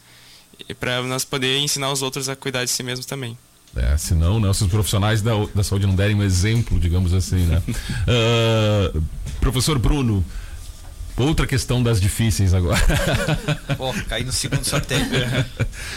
[0.79, 3.37] para nós poder ensinar os outros a cuidar de si mesmos também.
[3.75, 7.45] É, senão, né, se os profissionais da, da saúde não derem um exemplo, digamos assim,
[7.45, 7.61] né?
[7.67, 9.03] uh,
[9.39, 10.25] professor Bruno,
[11.17, 12.79] Outra questão das difíceis agora.
[13.75, 15.03] Pô, caí no segundo sorteio.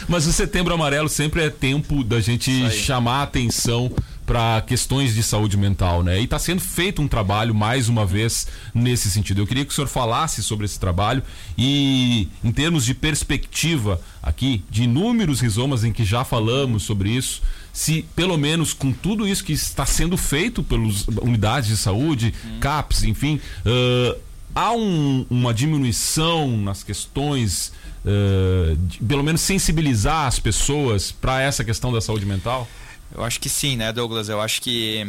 [0.08, 3.92] Mas o setembro amarelo sempre é tempo da gente chamar a atenção
[4.30, 6.20] para questões de saúde mental, né?
[6.20, 9.40] E está sendo feito um trabalho mais uma vez nesse sentido.
[9.40, 11.20] Eu queria que o senhor falasse sobre esse trabalho
[11.58, 17.42] e em termos de perspectiva aqui de inúmeros rizomas em que já falamos sobre isso,
[17.72, 22.60] se pelo menos com tudo isso que está sendo feito pelas unidades de saúde, hum.
[22.60, 24.16] CAPS, enfim, uh,
[24.54, 27.72] há um, uma diminuição nas questões,
[28.04, 32.68] uh, de, pelo menos sensibilizar as pessoas para essa questão da saúde mental?
[33.14, 34.28] Eu acho que sim, né, Douglas?
[34.28, 35.06] Eu acho que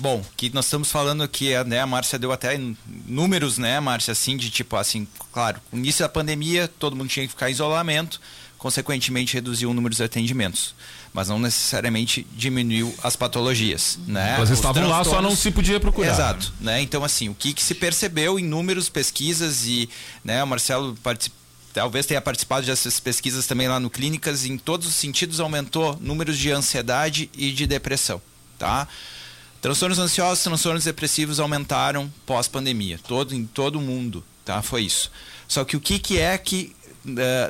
[0.00, 2.58] Bom, que nós estamos falando aqui, né, a Márcia deu até
[3.06, 7.26] números, né, Márcia, assim, de tipo, assim, claro, no início da pandemia, todo mundo tinha
[7.26, 8.18] que ficar em isolamento,
[8.56, 10.74] consequentemente reduziu o número de atendimentos,
[11.12, 14.36] mas não necessariamente diminuiu as patologias, né?
[14.36, 16.12] Elas estavam lá, só não se podia procurar.
[16.12, 16.80] Exato, né?
[16.80, 19.88] Então assim, o que, que se percebeu em números, pesquisas e,
[20.24, 20.96] né, o Marcelo
[21.72, 26.38] talvez tenha participado dessas pesquisas também lá no Clínicas, em todos os sentidos aumentou números
[26.38, 28.20] de ansiedade e de depressão,
[28.58, 28.88] tá?
[29.60, 34.62] Transtornos ansiosos, transtornos depressivos aumentaram pós-pandemia, todo em todo o mundo, tá?
[34.62, 35.10] Foi isso.
[35.46, 36.74] Só que o que, que é que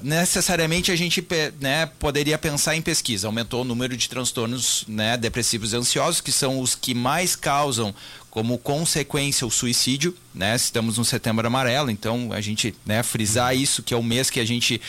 [0.03, 1.27] necessariamente a gente
[1.61, 3.27] né, poderia pensar em pesquisa.
[3.27, 7.95] Aumentou o número de transtornos né, depressivos e ansiosos, que são os que mais causam
[8.31, 10.55] como consequência o suicídio, né?
[10.55, 14.39] Estamos no setembro amarelo, então a gente, né, frisar isso que é o mês que
[14.39, 14.81] a gente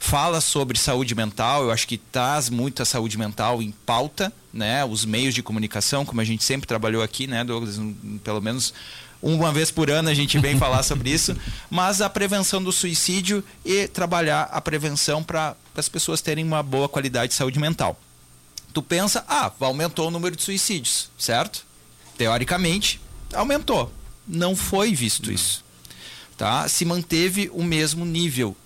[0.00, 4.84] fala sobre saúde mental, eu acho que traz muito a saúde mental em pauta, né?
[4.84, 7.78] Os meios de comunicação, como a gente sempre trabalhou aqui, né, Douglas,
[8.24, 8.74] pelo menos
[9.22, 11.36] uma vez por ano a gente vem falar sobre isso,
[11.70, 16.88] mas a prevenção do suicídio e trabalhar a prevenção para as pessoas terem uma boa
[16.88, 17.98] qualidade de saúde mental.
[18.72, 21.64] Tu pensa, ah, aumentou o número de suicídios, certo?
[22.16, 23.00] Teoricamente,
[23.32, 23.92] aumentou.
[24.26, 25.64] Não foi visto isso.
[26.36, 26.68] Tá?
[26.68, 28.56] Se manteve o mesmo nível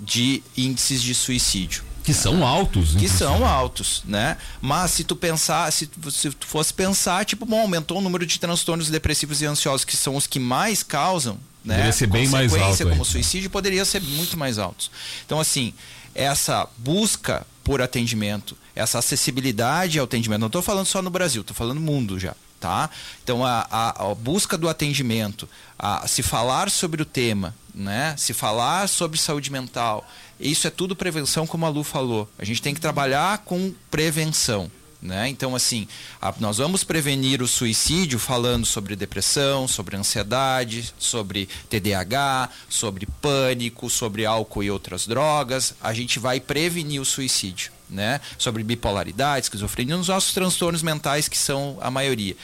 [0.00, 1.84] de índices de suicídio.
[2.02, 2.94] Que são altos.
[2.94, 4.36] Que são altos, né?
[4.60, 8.26] Mas se tu pensar, se tu, se tu fosse pensar, tipo, bom, aumentou o número
[8.26, 11.74] de transtornos depressivos e ansiosos, que são os que mais causam, né?
[11.74, 12.78] Poderia ser bem mais alto.
[12.82, 13.04] como aí.
[13.04, 14.90] suicídio, poderia ser muito mais altos.
[15.24, 15.72] Então, assim,
[16.14, 21.54] essa busca por atendimento, essa acessibilidade ao atendimento, não estou falando só no Brasil, estou
[21.54, 22.34] falando no mundo já.
[22.62, 22.88] Tá?
[23.24, 28.14] Então a, a, a, busca do atendimento, a, se falar sobre o tema, né?
[28.16, 32.30] se falar sobre saúde mental, isso é tudo prevenção, como a Lu falou.
[32.38, 34.70] A gente tem que trabalhar com prevenção.
[35.02, 35.28] Né?
[35.28, 35.88] Então, assim,
[36.20, 43.90] a, nós vamos prevenir o suicídio falando sobre depressão, sobre ansiedade, sobre TDAH, sobre pânico,
[43.90, 45.74] sobre álcool e outras drogas.
[45.82, 47.72] A gente vai prevenir o suicídio.
[47.92, 48.20] Né?
[48.38, 52.34] Sobre bipolaridade, esquizofrenia, nos nossos transtornos mentais, que são a maioria.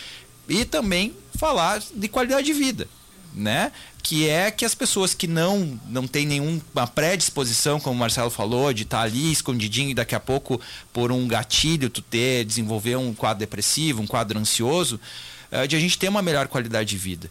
[0.47, 2.87] E também falar de qualidade de vida
[3.35, 3.73] né?
[4.03, 8.73] Que é que as pessoas que não não têm nenhuma predisposição, como o Marcelo falou,
[8.73, 10.61] de estar ali escondidinho e daqui a pouco
[10.93, 15.01] por um gatilho tu ter desenvolver um quadro depressivo, um quadro ansioso,
[15.51, 17.31] eh, de a gente ter uma melhor qualidade de vida.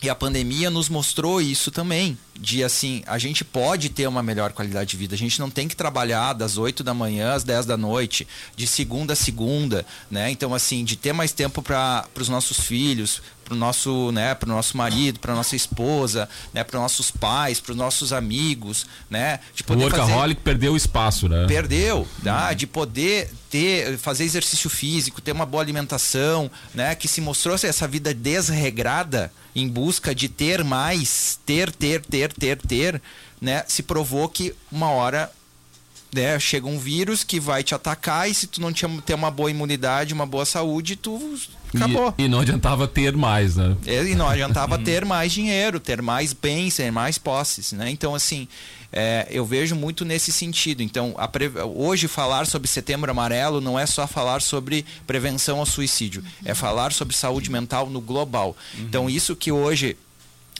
[0.00, 4.52] E a pandemia nos mostrou isso também, de assim, a gente pode ter uma melhor
[4.52, 5.16] qualidade de vida.
[5.16, 8.64] A gente não tem que trabalhar das 8 da manhã às 10 da noite, de
[8.64, 10.30] segunda a segunda, né?
[10.30, 14.46] Então assim, de ter mais tempo para os nossos filhos, para o nosso, né, para
[14.46, 19.40] o nosso marido, para nossa esposa, né, para nossos pais, para os nossos amigos, né,
[19.54, 20.44] de poder o workaholic fazer...
[20.44, 21.46] perdeu espaço, né?
[21.46, 22.52] Perdeu, tá?
[22.52, 27.88] De poder ter, fazer exercício físico, ter uma boa alimentação, né, que se mostrou essa
[27.88, 33.02] vida desregrada em busca de ter mais, ter, ter, ter, ter, ter,
[33.40, 35.32] né, se provou que uma hora
[36.12, 39.50] né, chega um vírus que vai te atacar e se tu não ter uma boa
[39.50, 41.38] imunidade, uma boa saúde, tu
[41.74, 42.14] acabou.
[42.16, 43.76] E, e não adiantava ter mais, né?
[43.86, 47.90] E não adiantava ter mais dinheiro, ter mais bens, ter mais posses, né?
[47.90, 48.48] Então, assim,
[48.92, 50.82] é, eu vejo muito nesse sentido.
[50.82, 51.50] Então, pre...
[51.74, 56.92] hoje falar sobre setembro amarelo não é só falar sobre prevenção ao suicídio, é falar
[56.92, 58.56] sobre saúde mental no global.
[58.78, 59.96] Então, isso que hoje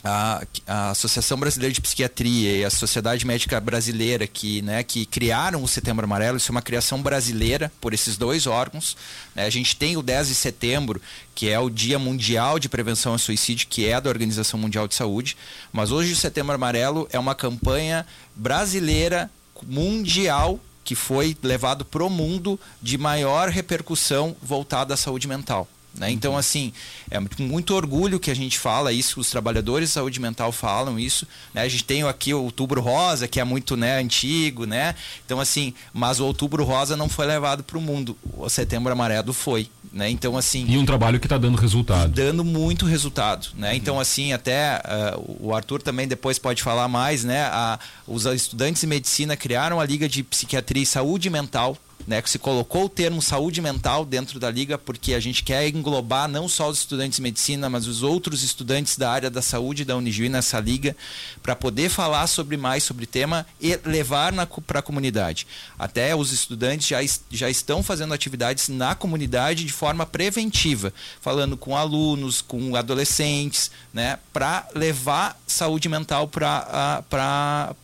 [0.03, 5.63] a, a, Associação Brasileira de Psiquiatria e a Sociedade Médica Brasileira que, né, que criaram
[5.63, 8.95] o Setembro Amarelo, isso é uma criação brasileira por esses dois órgãos.
[9.35, 9.45] Né?
[9.45, 11.01] A gente tem o 10 de setembro,
[11.35, 14.95] que é o Dia Mundial de Prevenção ao Suicídio, que é da Organização Mundial de
[14.95, 15.35] Saúde,
[15.71, 19.29] mas hoje o Setembro Amarelo é uma campanha brasileira
[19.67, 25.67] mundial que foi levado para o mundo de maior repercussão voltada à saúde mental.
[25.99, 26.09] Né?
[26.09, 26.71] Então, assim,
[27.11, 30.97] é com muito orgulho que a gente fala isso, os trabalhadores de saúde mental falam
[30.97, 31.27] isso.
[31.53, 31.61] Né?
[31.61, 34.95] A gente tem aqui o Outubro Rosa, que é muito né, antigo, né?
[35.25, 38.17] Então, assim, mas o Outubro Rosa não foi levado para o mundo.
[38.37, 39.69] O Setembro Amarelo foi.
[39.91, 40.09] Né?
[40.09, 40.65] Então, assim.
[40.67, 42.13] E um trabalho que está dando resultado.
[42.13, 43.49] Dando muito resultado.
[43.55, 43.75] Né?
[43.75, 44.81] Então, assim, até
[45.17, 47.41] uh, o Arthur também depois pode falar mais, né?
[47.45, 51.75] A, os estudantes de medicina criaram a Liga de Psiquiatria e Saúde Mental
[52.07, 55.67] né, que se colocou o termo saúde mental dentro da liga porque a gente quer
[55.67, 59.85] englobar não só os estudantes de medicina, mas os outros estudantes da área da saúde
[59.85, 60.95] da Unijuí nessa liga
[61.43, 64.33] para poder falar sobre mais sobre o tema e levar
[64.65, 65.45] para a comunidade.
[65.77, 71.75] Até os estudantes já, já estão fazendo atividades na comunidade de forma preventiva, falando com
[71.75, 77.03] alunos, com adolescentes, né, para levar saúde mental para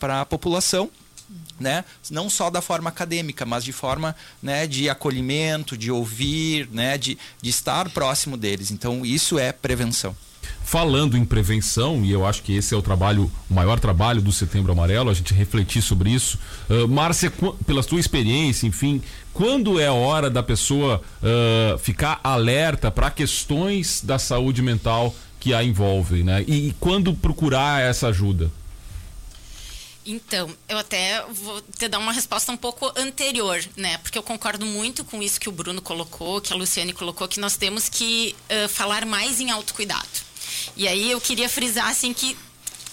[0.00, 0.90] a população
[1.58, 1.84] né?
[2.10, 7.18] não só da forma acadêmica, mas de forma né, de acolhimento, de ouvir, né, de,
[7.40, 8.70] de estar próximo deles.
[8.70, 10.14] Então, isso é prevenção.
[10.62, 14.32] Falando em prevenção, e eu acho que esse é o trabalho, o maior trabalho do
[14.32, 16.38] Setembro Amarelo, a gente refletir sobre isso.
[16.68, 17.32] Uh, Márcia,
[17.64, 19.00] pela sua experiência, enfim,
[19.32, 25.54] quando é a hora da pessoa uh, ficar alerta para questões da saúde mental que
[25.54, 26.44] a envolvem, né?
[26.48, 28.50] E, e quando procurar essa ajuda?
[30.06, 33.98] Então, eu até vou te dar uma resposta um pouco anterior, né?
[33.98, 37.40] Porque eu concordo muito com isso que o Bruno colocou, que a Luciane colocou, que
[37.40, 40.06] nós temos que uh, falar mais em autocuidado.
[40.76, 42.36] E aí eu queria frisar, assim, que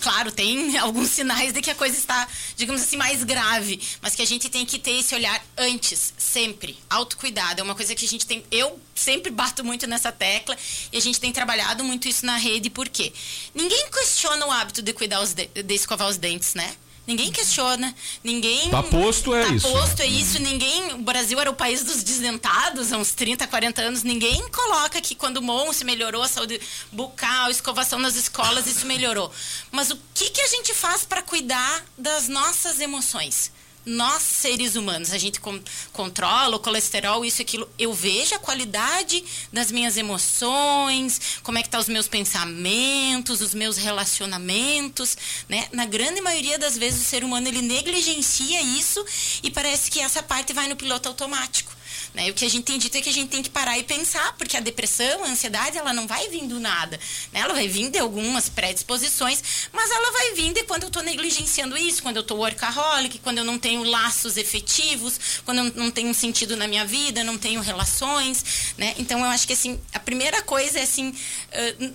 [0.03, 4.21] claro, tem alguns sinais de que a coisa está, digamos assim, mais grave, mas que
[4.21, 6.77] a gente tem que ter esse olhar antes, sempre.
[6.89, 8.43] Autocuidado é uma coisa que a gente tem.
[8.51, 10.57] Eu sempre bato muito nessa tecla
[10.91, 13.13] e a gente tem trabalhado muito isso na rede, por quê?
[13.55, 16.75] Ninguém questiona o hábito de cuidar os de, de escovar os dentes, né?
[17.05, 17.93] Ninguém questiona,
[18.23, 18.69] ninguém.
[18.69, 19.67] Tá posto é tá isso.
[19.69, 20.93] Posto é isso, ninguém.
[20.93, 24.03] O Brasil era o país dos desdentados há uns 30, 40 anos.
[24.03, 29.29] Ninguém coloca que quando o Monse melhorou a saúde bucal, escovação nas escolas, isso melhorou.
[29.69, 33.51] Mas o que, que a gente faz para cuidar das nossas emoções?
[33.85, 35.59] Nós seres humanos, a gente com,
[35.91, 37.69] controla o colesterol, isso e aquilo.
[37.77, 43.53] Eu vejo a qualidade das minhas emoções, como é que tá os meus pensamentos, os
[43.53, 45.17] meus relacionamentos,
[45.49, 45.67] né?
[45.71, 49.03] Na grande maioria das vezes o ser humano ele negligencia isso
[49.41, 51.73] e parece que essa parte vai no piloto automático.
[52.13, 52.29] Né?
[52.29, 54.33] O que a gente tem dito é que a gente tem que parar e pensar,
[54.37, 56.99] porque a depressão, a ansiedade, ela não vai vir do nada.
[57.31, 57.39] Né?
[57.39, 59.41] Ela vai vir de algumas predisposições,
[59.71, 63.39] mas ela vai vir de quando eu estou negligenciando isso, quando eu estou workaholic, quando
[63.39, 67.61] eu não tenho laços efetivos, quando eu não tenho sentido na minha vida, não tenho
[67.61, 68.73] relações.
[68.77, 68.93] Né?
[68.97, 71.15] Então, eu acho que assim, a primeira coisa é assim,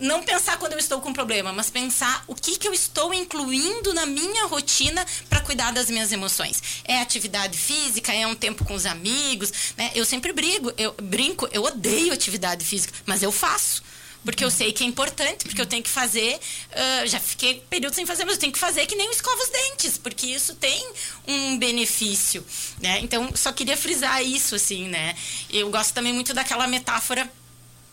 [0.00, 3.12] não pensar quando eu estou com um problema, mas pensar o que, que eu estou
[3.14, 6.62] incluindo na minha rotina para cuidar das minhas emoções.
[6.84, 9.90] É atividade física, é um tempo com os amigos, né?
[9.94, 13.82] Eu sempre brigo, eu brinco, eu odeio atividade física, mas eu faço.
[14.24, 16.34] Porque eu sei que é importante, porque eu tenho que fazer.
[16.34, 19.48] Uh, já fiquei período sem fazer, mas eu tenho que fazer que nem escova os
[19.48, 20.90] dentes, porque isso tem
[21.26, 22.44] um benefício.
[22.80, 22.98] Né?
[23.00, 25.14] Então, só queria frisar isso, assim, né?
[25.48, 27.30] Eu gosto também muito daquela metáfora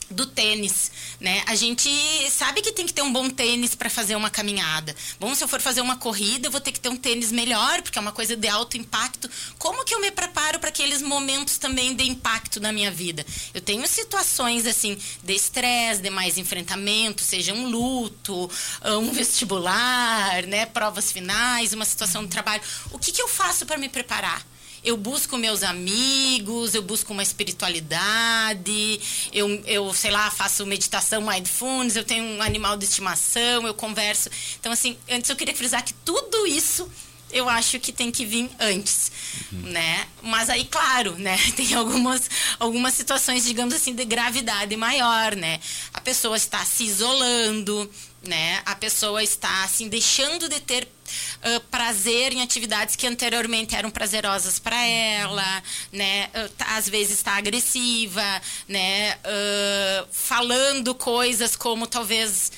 [0.10, 1.44] do tênis, né?
[1.48, 1.90] A gente
[2.30, 4.96] sabe que tem que ter um bom tênis para fazer uma caminhada.
[5.20, 7.82] Bom, se eu for fazer uma corrida, eu vou ter que ter um tênis melhor,
[7.82, 9.30] porque é uma coisa de alto impacto.
[9.58, 13.26] Como que eu me preparo para aqueles momentos também de impacto na minha vida?
[13.54, 18.50] Eu tenho situações assim de estresse, de mais enfrentamento, seja um luto,
[18.84, 22.62] um vestibular, né, provas finais, uma situação de trabalho.
[22.92, 24.46] O que que eu faço para me preparar?
[24.86, 29.02] Eu busco meus amigos, eu busco uma espiritualidade,
[29.34, 34.30] eu, eu sei lá, faço meditação mindfulness, eu tenho um animal de estimação, eu converso.
[34.60, 36.90] Então, assim, antes eu queria frisar que tudo isso
[37.32, 39.12] eu acho que tem que vir antes,
[39.52, 39.72] uhum.
[39.72, 40.08] né?
[40.22, 41.38] Mas aí, claro, né?
[41.58, 42.30] Tem algumas,
[42.60, 45.60] algumas situações, digamos assim, de gravidade maior, né?
[45.94, 47.90] A pessoa está se isolando,
[48.28, 48.62] né?
[48.66, 54.60] A pessoa está assim deixando de ter uh, prazer em atividades que anteriormente eram prazerosas
[54.60, 56.30] para ela, né?
[56.34, 59.16] Uh, às vezes está agressiva, né?
[59.16, 62.52] Uh, falando coisas como talvez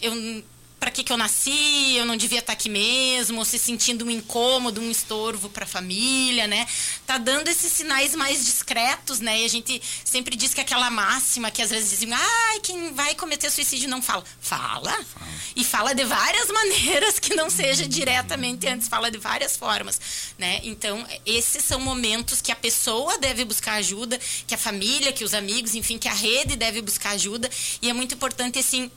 [0.00, 0.44] eu
[0.84, 4.10] para que, que eu nasci, eu não devia estar tá aqui mesmo, se sentindo um
[4.10, 6.66] incômodo, um estorvo para a família, né?
[7.06, 9.40] Tá dando esses sinais mais discretos, né?
[9.40, 13.14] E a gente sempre diz que aquela máxima que às vezes dizem, ai, quem vai
[13.14, 14.22] cometer suicídio não fala.
[14.42, 14.92] Fala.
[14.92, 15.26] fala.
[15.56, 19.98] E fala de várias maneiras que não seja diretamente antes, fala de várias formas,
[20.36, 20.60] né?
[20.64, 25.32] Então, esses são momentos que a pessoa deve buscar ajuda, que a família, que os
[25.32, 27.48] amigos, enfim, que a rede deve buscar ajuda.
[27.80, 28.90] E é muito importante, assim,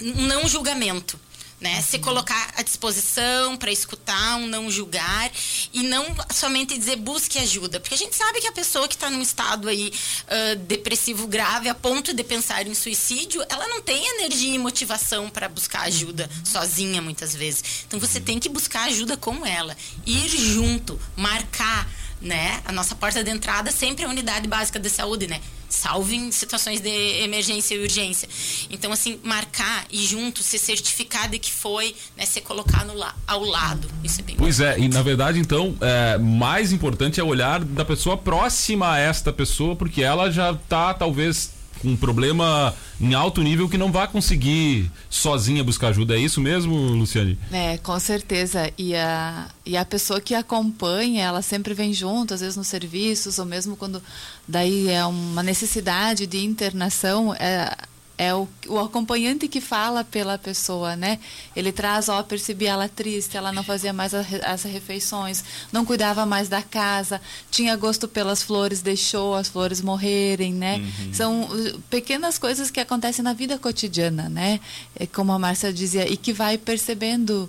[0.00, 1.18] um não julgamento.
[1.60, 1.82] Né?
[1.82, 5.28] Se colocar à disposição para escutar, um não julgar
[5.72, 9.10] e não somente dizer busque ajuda, porque a gente sabe que a pessoa que está
[9.10, 14.06] num estado aí uh, depressivo grave a ponto de pensar em suicídio, ela não tem
[14.20, 17.84] energia e motivação para buscar ajuda sozinha muitas vezes.
[17.88, 19.76] Então você tem que buscar ajuda com ela,
[20.06, 21.90] ir junto, marcar,
[22.20, 22.60] né?
[22.64, 25.40] A nossa porta de entrada sempre é a unidade básica de saúde, né?
[25.68, 26.88] salve em situações de
[27.22, 28.28] emergência e urgência.
[28.70, 33.44] Então, assim, marcar e junto, se certificar de que foi, né, ser colocado lá, ao
[33.44, 33.88] lado.
[34.02, 34.82] Isso é bem Pois importante.
[34.82, 39.32] é, e na verdade, então, é, mais importante é olhar da pessoa próxima a esta
[39.32, 41.52] pessoa, porque ela já está, talvez,
[41.84, 46.16] um problema em alto nível que não vai conseguir sozinha buscar ajuda.
[46.16, 47.38] É isso mesmo, Luciane?
[47.52, 48.70] É, com certeza.
[48.76, 53.38] E a, e a pessoa que acompanha, ela sempre vem junto, às vezes nos serviços,
[53.38, 54.02] ou mesmo quando
[54.46, 57.34] daí é uma necessidade de internação.
[57.34, 57.76] É,
[58.18, 61.20] é o, o acompanhante que fala pela pessoa, né?
[61.54, 66.26] Ele traz, ó, percebi ela triste, ela não fazia mais a, as refeições, não cuidava
[66.26, 70.78] mais da casa, tinha gosto pelas flores, deixou as flores morrerem, né?
[70.78, 71.14] Uhum.
[71.14, 74.58] São uh, pequenas coisas que acontecem na vida cotidiana, né?
[74.98, 77.48] É como a Márcia dizia, e que vai percebendo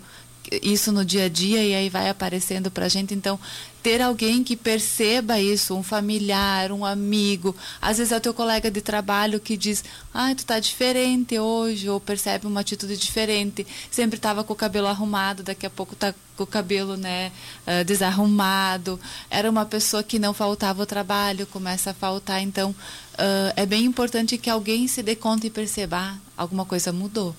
[0.61, 3.13] isso no dia a dia e aí vai aparecendo para a gente.
[3.13, 3.39] Então,
[3.81, 8.69] ter alguém que perceba isso, um familiar, um amigo, às vezes é o teu colega
[8.69, 9.83] de trabalho que diz,
[10.13, 14.87] ah, tu tá diferente hoje, ou percebe uma atitude diferente, sempre estava com o cabelo
[14.87, 17.31] arrumado, daqui a pouco tá com o cabelo, né,
[17.65, 23.53] uh, desarrumado, era uma pessoa que não faltava o trabalho, começa a faltar, então uh,
[23.55, 27.35] é bem importante que alguém se dê conta e perceba, ah, alguma coisa mudou.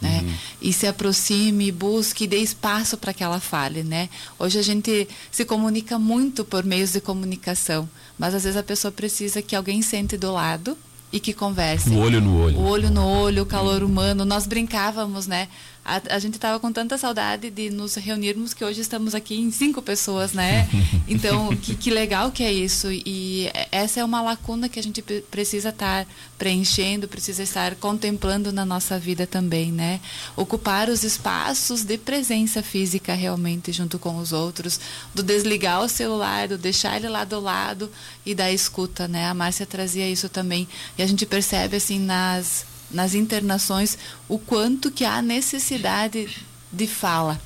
[0.00, 0.24] Né?
[0.62, 4.08] E se aproxime, busque, dê espaço para que ela fale, né?
[4.38, 7.88] Hoje a gente se comunica muito por meios de comunicação,
[8.18, 10.76] mas às vezes a pessoa precisa que alguém sente do lado
[11.12, 11.90] e que converse.
[11.90, 12.58] O olho no olho.
[12.58, 14.24] O olho no olho, o calor humano.
[14.24, 15.48] Nós brincávamos, né?
[15.82, 19.50] A, a gente estava com tanta saudade de nos reunirmos que hoje estamos aqui em
[19.50, 20.68] cinco pessoas, né?
[21.08, 22.86] Então, que, que legal que é isso.
[22.92, 26.06] E essa é uma lacuna que a gente pre- precisa estar
[26.38, 29.98] preenchendo, precisa estar contemplando na nossa vida também, né?
[30.36, 34.78] Ocupar os espaços de presença física realmente junto com os outros,
[35.12, 37.90] do desligar o celular, do deixar ele lá do lado
[38.24, 39.26] e da escuta, né?
[39.26, 40.68] A Márcia trazia isso também.
[41.00, 43.96] E a gente percebe assim nas nas internações
[44.28, 46.28] o quanto que há necessidade
[46.70, 47.40] de fala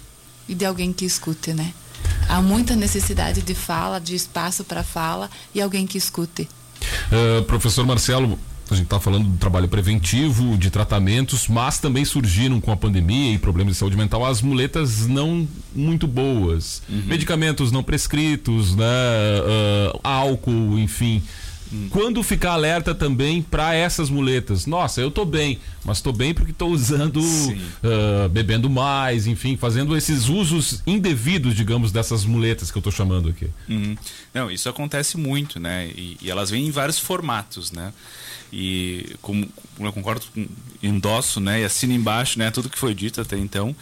[0.48, 1.72] e de alguém que escute, né?
[2.28, 6.48] Há muita necessidade de fala, de espaço para fala e alguém que escute.
[7.12, 8.36] Uh, professor Marcelo,
[8.68, 13.34] a gente está falando do trabalho preventivo, de tratamentos, mas também surgiram com a pandemia
[13.34, 16.82] e problemas de saúde mental as muletas não muito boas.
[16.88, 18.84] Medicamentos não prescritos, né?
[18.84, 21.22] Uh, álcool, enfim.
[21.90, 24.66] Quando ficar alerta também para essas muletas?
[24.66, 29.96] Nossa, eu tô bem, mas tô bem porque tô usando, uh, bebendo mais, enfim, fazendo
[29.96, 33.48] esses usos indevidos, digamos, dessas muletas que eu tô chamando aqui.
[33.68, 33.96] Uhum.
[34.32, 35.90] Não, isso acontece muito, né?
[35.96, 37.92] E, e, elas vêm em vários formatos, né?
[38.52, 40.46] E como, como eu concordo com
[40.82, 41.60] endosso, né?
[41.60, 42.50] E assino embaixo, né?
[42.50, 43.74] Tudo que foi dito até então.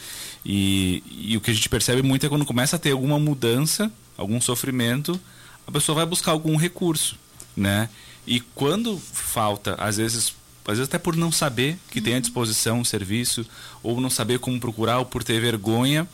[0.44, 3.90] E, e o que a gente percebe muito é quando começa a ter alguma mudança,
[4.16, 5.20] algum sofrimento,
[5.66, 7.16] a pessoa vai buscar algum recurso,
[7.56, 7.88] né?
[8.26, 10.34] E quando falta, às vezes
[10.64, 13.44] às vezes até por não saber que tem à disposição um serviço,
[13.82, 16.08] ou não saber como procurar, ou por ter vergonha,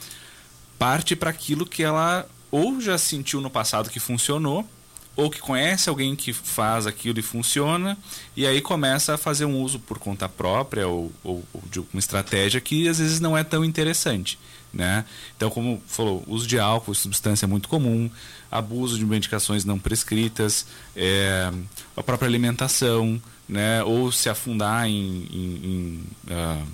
[0.78, 4.66] parte para aquilo que ela ou já sentiu no passado que funcionou,
[5.14, 7.98] ou que conhece alguém que faz aquilo e funciona,
[8.36, 11.98] e aí começa a fazer um uso por conta própria ou, ou, ou de uma
[11.98, 14.38] estratégia que às vezes não é tão interessante.
[14.72, 15.04] Né?
[15.36, 18.10] Então, como falou, uso de álcool, substância é muito comum,
[18.50, 21.50] abuso de medicações não prescritas, é,
[21.96, 23.82] a própria alimentação, né?
[23.82, 26.66] ou se afundar em, em, em uh,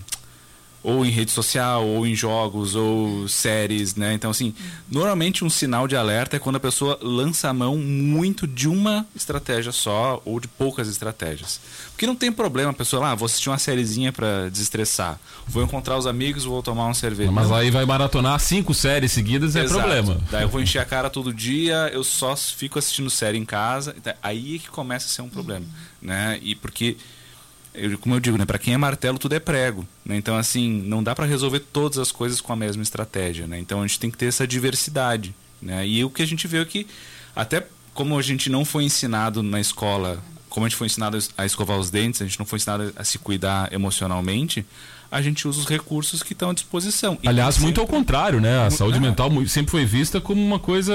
[0.85, 4.12] ou em rede social, ou em jogos, ou séries, né?
[4.12, 4.55] Então, assim,
[4.91, 9.07] normalmente um sinal de alerta é quando a pessoa lança a mão muito de uma
[9.16, 11.59] estratégia só, ou de poucas estratégias.
[11.93, 15.62] Porque não tem problema a pessoa lá, ah, vou assistir uma sériezinha para desestressar, vou
[15.62, 17.32] encontrar os amigos, vou tomar um cerveja.
[17.32, 19.78] Mas aí vai maratonar cinco séries seguidas, Exato.
[19.78, 20.20] é problema.
[20.30, 23.97] Daí eu vou encher a cara todo dia, eu só fico assistindo série em casa,
[24.22, 25.64] aí é que começa a ser um problema,
[26.03, 26.39] né?
[26.43, 26.99] E porque
[27.75, 30.16] eu, como eu digo, né, para quem é martelo tudo é prego, né?
[30.16, 33.59] Então assim, não dá para resolver todas as coisas com a mesma estratégia, né?
[33.59, 35.87] Então a gente tem que ter essa diversidade, né?
[35.87, 36.87] E o que a gente vê aqui,
[37.35, 41.45] até como a gente não foi ensinado na escola, como a gente foi ensinado a
[41.45, 44.64] escovar os dentes, a gente não foi ensinado a se cuidar emocionalmente,
[45.11, 47.18] a gente usa os recursos que estão à disposição.
[47.22, 48.66] E Aliás, muito ao contrário, né?
[48.66, 49.09] A saúde não.
[49.09, 50.95] mental sempre foi vista como uma coisa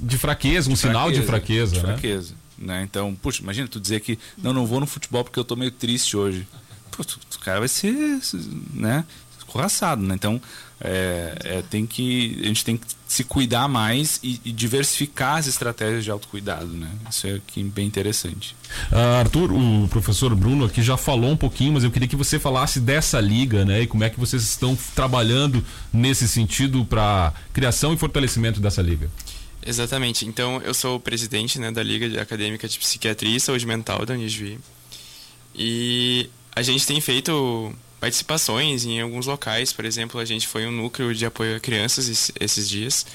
[0.00, 1.86] de fraqueza, um de sinal fraqueza, de fraqueza, de né?
[1.86, 2.34] fraqueza.
[2.58, 2.82] Né?
[2.82, 5.70] Então, puxa, imagina tu dizer que não, não vou no futebol porque eu tô meio
[5.70, 6.46] triste hoje.
[6.90, 7.02] Tu,
[7.34, 8.20] o cara vai ser,
[8.72, 9.04] né,
[9.38, 10.14] escorraçado, né?
[10.14, 10.40] Então,
[10.80, 15.46] é, é, tem que, a gente tem que se cuidar mais e, e, diversificar as
[15.46, 16.88] estratégias de autocuidado, né?
[17.08, 18.56] Isso é aqui bem interessante.
[18.90, 22.38] Uh, Arthur, o professor Bruno aqui já falou um pouquinho, mas eu queria que você
[22.38, 23.82] falasse dessa liga, né?
[23.82, 29.08] E como é que vocês estão trabalhando nesse sentido para criação e fortalecimento dessa liga.
[29.66, 30.26] Exatamente.
[30.26, 34.14] Então, eu sou o presidente né, da Liga Acadêmica de Psiquiatria e Saúde Mental da
[34.14, 34.58] Unijuí.
[35.54, 39.72] E a gente tem feito participações em alguns locais.
[39.72, 43.06] Por exemplo, a gente foi um núcleo de apoio a crianças esses dias.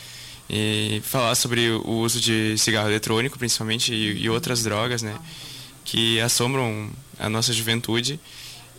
[0.50, 5.16] E falar sobre o uso de cigarro eletrônico, principalmente, e, e outras drogas, né?
[5.86, 6.90] Que assombram
[7.20, 8.20] a nossa juventude.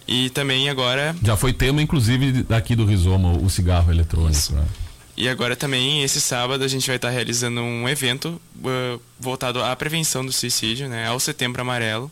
[0.09, 1.15] E também agora...
[1.23, 4.67] Já foi tema, inclusive, aqui do Rizoma, o cigarro eletrônico, né?
[5.21, 9.77] E agora também, esse sábado, a gente vai estar realizando um evento uh, voltado à
[9.77, 11.09] prevenção do suicídio, né?
[11.09, 12.11] Ao Setembro Amarelo.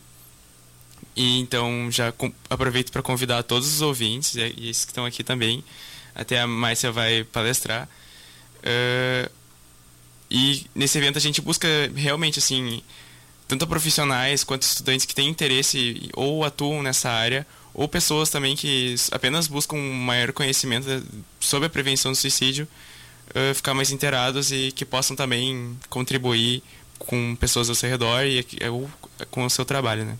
[1.15, 2.13] E então já
[2.47, 5.63] aproveito para convidar todos os ouvintes, e esses que estão aqui também,
[6.13, 7.89] até a Márcia vai palestrar.
[8.59, 9.31] Uh,
[10.29, 12.83] e nesse evento a gente busca realmente, assim,
[13.47, 18.93] tanto profissionais quanto estudantes que têm interesse ou atuam nessa área, ou pessoas também que
[19.11, 20.85] apenas buscam um maior conhecimento
[21.39, 22.67] sobre a prevenção do suicídio,
[23.29, 26.63] uh, ficar mais inteirados e que possam também contribuir
[26.97, 28.89] com pessoas ao seu redor e ou
[29.31, 30.17] com o seu trabalho, né?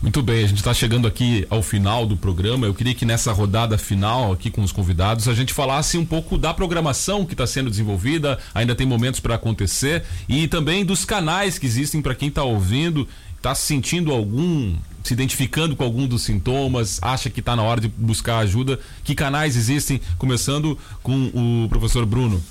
[0.00, 2.66] Muito bem, a gente está chegando aqui ao final do programa.
[2.66, 6.38] Eu queria que nessa rodada final aqui com os convidados a gente falasse um pouco
[6.38, 8.38] da programação que está sendo desenvolvida.
[8.54, 13.08] Ainda tem momentos para acontecer e também dos canais que existem para quem está ouvindo
[13.42, 14.74] Tá sentindo algum,
[15.04, 18.78] se identificando com algum dos sintomas, acha que está na hora de buscar ajuda?
[19.04, 20.00] Que canais existem?
[20.18, 22.42] Começando com o professor Bruno.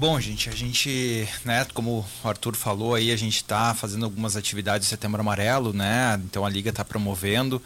[0.00, 4.34] Bom, gente, a gente, né, como o Arthur falou aí, a gente está fazendo algumas
[4.34, 6.18] atividades de Setembro Amarelo, né?
[6.24, 7.60] Então a Liga está promovendo.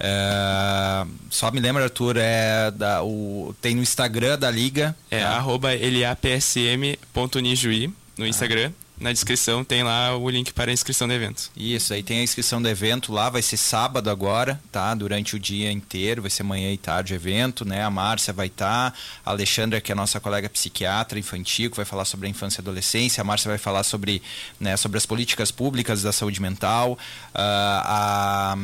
[0.00, 4.96] É, só me lembra, Arthur, é da, o, tem no Instagram da Liga.
[5.08, 5.36] É tá?
[5.36, 8.72] arroba lapsm.nijuí no Instagram.
[8.98, 11.50] Na descrição tem lá o link para a inscrição do evento.
[11.54, 14.94] Isso, aí tem a inscrição do evento lá, vai ser sábado agora, tá?
[14.94, 17.84] Durante o dia inteiro, vai ser manhã e tarde o evento, né?
[17.84, 21.84] A Márcia vai estar, tá, a Alexandra, que é nossa colega psiquiatra infantil, que vai
[21.84, 24.22] falar sobre a infância e adolescência, a Márcia vai falar sobre,
[24.58, 26.98] né, sobre as políticas públicas da saúde mental, uh,
[27.34, 28.56] a.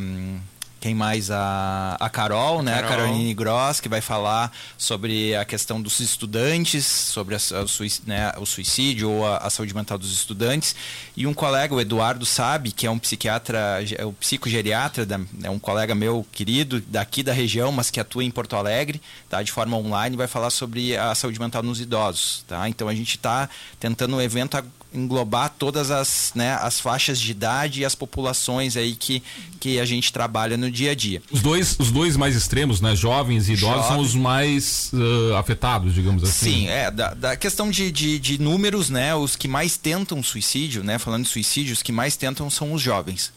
[0.83, 1.31] Um, quem mais?
[1.31, 2.73] A, a Carol, né?
[2.73, 2.85] Carol.
[2.85, 8.33] A Caroline Gross, que vai falar sobre a questão dos estudantes, sobre a, a, né,
[8.37, 10.75] o suicídio ou a, a, saúde mental dos estudantes.
[11.15, 15.49] E um colega, o Eduardo Sabe, que é um psiquiatra, é o psicogeriatra, da, é
[15.49, 19.41] um colega meu querido daqui da região, mas que atua em Porto Alegre, tá?
[19.41, 22.67] De forma online, vai falar sobre a saúde mental nos idosos, tá?
[22.67, 24.57] Então a gente está tentando um evento
[24.93, 29.23] englobar todas as, né, as faixas de idade e as populações aí que,
[29.59, 31.21] que a gente trabalha no dia a dia.
[31.31, 33.87] Os dois, os dois mais extremos, né, jovens e idosos, Jovem.
[33.87, 36.51] são os mais uh, afetados, digamos assim.
[36.51, 40.83] Sim, é, da, da questão de, de, de, números, né, os que mais tentam suicídio,
[40.83, 43.31] né, falando de suicídio, os que mais tentam são os jovens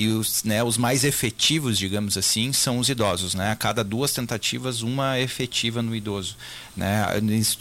[0.00, 3.34] e os, né, os mais efetivos, digamos assim, são os idosos.
[3.34, 3.52] Né?
[3.52, 6.36] A cada duas tentativas, uma é efetiva no idoso.
[6.74, 7.04] Né?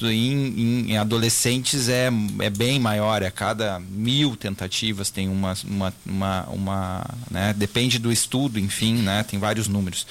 [0.03, 2.09] Em, em, adolescentes é,
[2.39, 5.53] é bem maior, a cada mil tentativas tem uma.
[5.65, 7.53] uma, uma, uma né?
[7.57, 9.21] Depende do estudo, enfim, né?
[9.23, 10.07] tem vários números.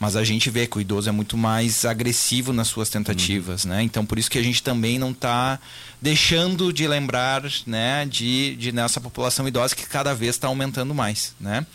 [0.00, 3.64] Mas a gente vê que o idoso é muito mais agressivo nas suas tentativas.
[3.64, 3.70] Uhum.
[3.72, 3.82] Né?
[3.82, 5.58] Então, por isso que a gente também não está
[6.00, 11.34] deixando de lembrar né, de, de nessa população idosa que cada vez está aumentando mais.
[11.40, 11.66] Né?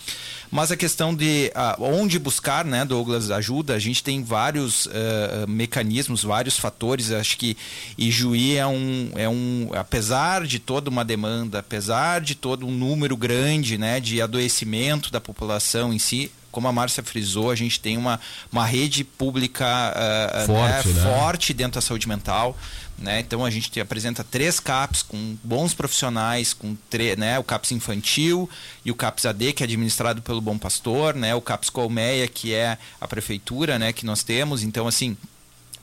[0.51, 5.47] Mas a questão de uh, onde buscar, né, Douglas, ajuda, a gente tem vários uh,
[5.47, 7.09] mecanismos, vários fatores.
[7.09, 7.55] Acho que
[7.97, 13.15] Ijuí é um, é um, apesar de toda uma demanda, apesar de todo um número
[13.15, 17.97] grande né, de adoecimento da população em si, como a Márcia frisou, a gente tem
[17.97, 18.19] uma,
[18.51, 21.01] uma rede pública uh, forte, né, né?
[21.01, 22.57] forte dentro da saúde mental.
[23.01, 23.19] Né?
[23.19, 26.77] Então a gente apresenta três CAPs com bons profissionais, com
[27.17, 27.39] né?
[27.39, 28.47] o CAPS infantil
[28.85, 31.33] e o CAPS AD, que é administrado pelo Bom Pastor, né?
[31.33, 33.91] o CAPS Colmeia, que é a prefeitura né?
[33.91, 34.61] que nós temos.
[34.61, 35.17] Então, assim,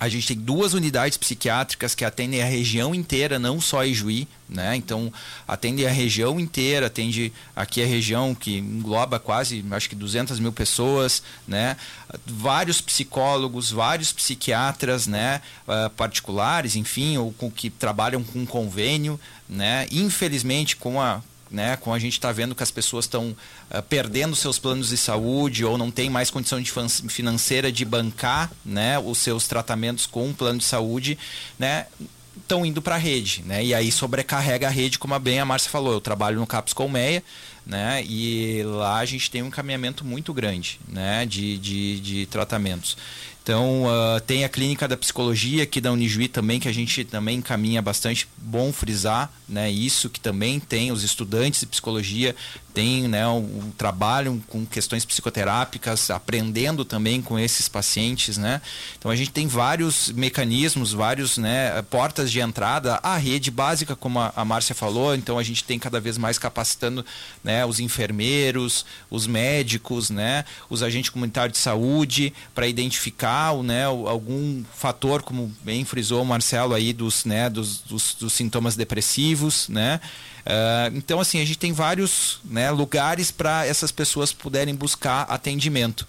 [0.01, 4.76] a gente tem duas unidades psiquiátricas que atendem a região inteira, não só Ijuí, né?
[4.76, 5.12] Então,
[5.46, 10.53] atende a região inteira, atende aqui a região que engloba quase, acho que 200 mil
[10.53, 11.76] pessoas, né?
[12.24, 15.42] Vários psicólogos, vários psiquiatras, né?
[15.66, 19.18] Uh, particulares, enfim, ou com, que trabalham com convênio,
[19.49, 19.86] né?
[19.90, 21.20] Infelizmente, com a
[21.51, 21.76] né?
[21.76, 23.36] Com a gente está vendo que as pessoas estão
[23.70, 26.72] uh, perdendo seus planos de saúde ou não tem mais condição de
[27.09, 28.99] financeira de bancar, né?
[28.99, 31.18] Os seus tratamentos com um plano de saúde,
[31.59, 31.86] né?
[32.36, 33.64] Estão indo para a rede, né?
[33.64, 35.92] E aí sobrecarrega a rede, como a bem a Márcia falou.
[35.92, 37.22] Eu trabalho no CAPS Colmeia,
[37.66, 38.03] né?
[38.05, 41.26] E lá a gente tem um encaminhamento muito grande, né?
[41.26, 42.96] De, de, de tratamentos.
[43.49, 47.38] Então, uh, tem a clínica da psicologia aqui da Unijuí também, que a gente também
[47.38, 48.28] encaminha bastante.
[48.36, 52.36] Bom frisar né, isso, que também tem os estudantes de psicologia,
[52.74, 58.38] tem né, um, trabalho com questões psicoterápicas, aprendendo também com esses pacientes.
[58.38, 58.60] Né?
[58.98, 63.00] Então, a gente tem vários mecanismos, vários né, portas de entrada.
[63.02, 66.38] A rede básica, como a, a Márcia falou, então a gente tem cada vez mais
[66.38, 67.04] capacitando
[67.42, 74.62] né, os enfermeiros, os médicos, né, os agentes comunitários de saúde, para identificar né, algum
[74.74, 80.00] fator, como bem frisou o Marcelo aí, dos, né, dos, dos, dos sintomas depressivos, né?
[80.49, 86.07] Uh, então, assim, a gente tem vários né, lugares para essas pessoas puderem buscar atendimento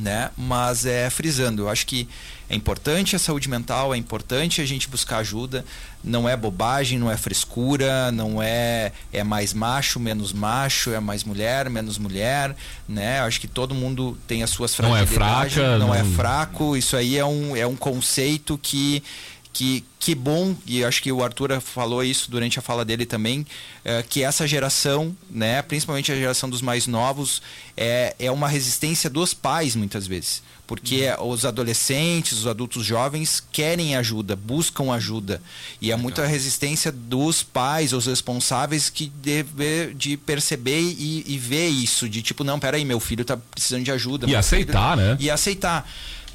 [0.00, 0.30] né?
[0.36, 2.08] Mas é frisando, eu acho que
[2.48, 5.64] é importante a saúde mental, é importante a gente buscar ajuda,
[6.02, 11.22] não é bobagem, não é frescura, não é é mais macho, menos macho, é mais
[11.22, 12.56] mulher, menos mulher,
[12.88, 13.20] né?
[13.20, 16.04] Eu acho que todo mundo tem as suas fragilidades, não é fraca, não, não é
[16.04, 19.02] fraco, isso aí é um, é um conceito que
[19.52, 23.46] que, que bom, e acho que o Arthur falou isso durante a fala dele também,
[23.84, 27.42] é, que essa geração, né, principalmente a geração dos mais novos,
[27.76, 30.42] é, é uma resistência dos pais muitas vezes.
[30.66, 31.30] Porque uhum.
[31.30, 35.42] os adolescentes, os adultos jovens querem ajuda, buscam ajuda.
[35.80, 41.66] E é muita resistência dos pais, os responsáveis, que deve, de perceber e, e ver
[41.66, 42.08] isso.
[42.08, 44.30] De tipo, não, peraí, meu filho está precisando de ajuda.
[44.30, 45.08] E aceitar, filho...
[45.08, 45.16] né?
[45.18, 45.90] E aceitar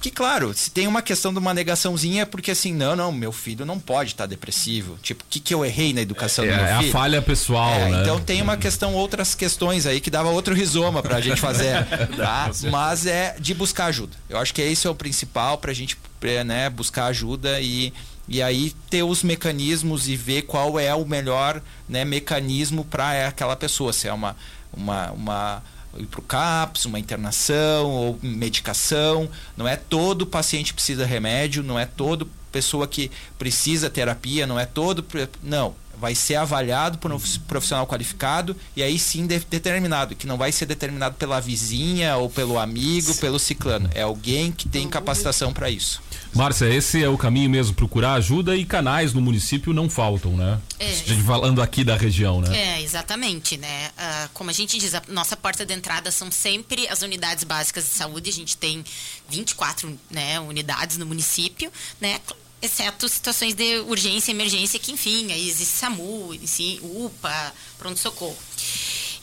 [0.05, 3.31] Que, claro, se tem uma questão de uma negaçãozinha, é porque assim, não, não, meu
[3.31, 4.99] filho não pode estar depressivo.
[5.01, 6.89] Tipo, o que, que eu errei na educação É, do meu é filho?
[6.89, 8.01] a falha pessoal, É, né?
[8.03, 11.83] Então tem uma questão, outras questões aí que dava outro rizoma pra gente fazer,
[12.15, 12.51] tá?
[12.69, 14.15] Mas é de buscar ajuda.
[14.29, 17.91] Eu acho que esse é o principal pra gente, é, né, buscar ajuda e
[18.27, 23.55] e aí ter os mecanismos e ver qual é o melhor né, mecanismo para aquela
[23.55, 24.35] pessoa, se é uma
[24.71, 25.63] uma, uma
[25.97, 29.29] ir pro CAPS, uma internação ou medicação.
[29.55, 34.65] Não é todo paciente precisa remédio, não é todo pessoa que precisa terapia, não é
[34.65, 35.05] todo.
[35.43, 35.75] Não.
[35.99, 40.51] Vai ser avaliado por um profissional qualificado e aí sim de- determinado, que não vai
[40.51, 43.89] ser determinado pela vizinha ou pelo amigo, pelo ciclano.
[43.93, 46.01] É alguém que tem capacitação para isso.
[46.33, 50.59] Márcia, esse é o caminho mesmo, procurar ajuda e canais no município não faltam, né?
[50.77, 50.89] É.
[50.91, 52.57] A gente falando aqui da região, né?
[52.57, 53.89] É, exatamente, né?
[53.97, 57.85] Ah, como a gente diz, a nossa porta de entrada são sempre as unidades básicas
[57.85, 58.29] de saúde.
[58.29, 58.83] A gente tem
[59.29, 61.71] 24 né, unidades no município,
[62.01, 62.19] né?
[62.65, 68.37] Exceto situações de urgência emergência, que enfim, aí existe SAMU, sim, UPA, pronto-socorro.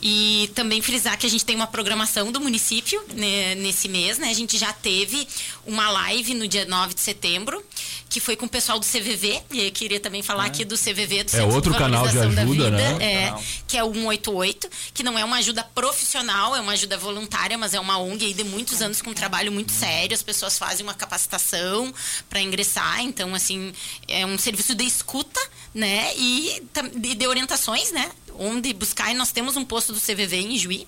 [0.01, 4.31] E também frisar que a gente tem uma programação do município né, nesse mês, né?
[4.31, 5.27] A gente já teve
[5.65, 7.62] uma live no dia 9 de setembro,
[8.13, 9.41] que foi com o pessoal do CVV.
[9.51, 12.35] E eu queria também falar aqui do CVV, do Centro É outro canal de Valorização
[12.35, 12.99] da ajuda, Vida, né?
[13.01, 13.35] É,
[13.67, 17.73] que é o 188, que não é uma ajuda profissional, é uma ajuda voluntária, mas
[17.73, 20.15] é uma ONG aí de muitos anos com um trabalho muito sério.
[20.15, 21.93] As pessoas fazem uma capacitação
[22.29, 23.73] para ingressar, então assim,
[24.07, 25.41] é um serviço de escuta,
[25.75, 26.15] né?
[26.15, 26.63] E
[26.95, 28.11] de, de orientações, né?
[28.39, 30.87] Onde buscar, e nós temos um posto do CVV em Juí.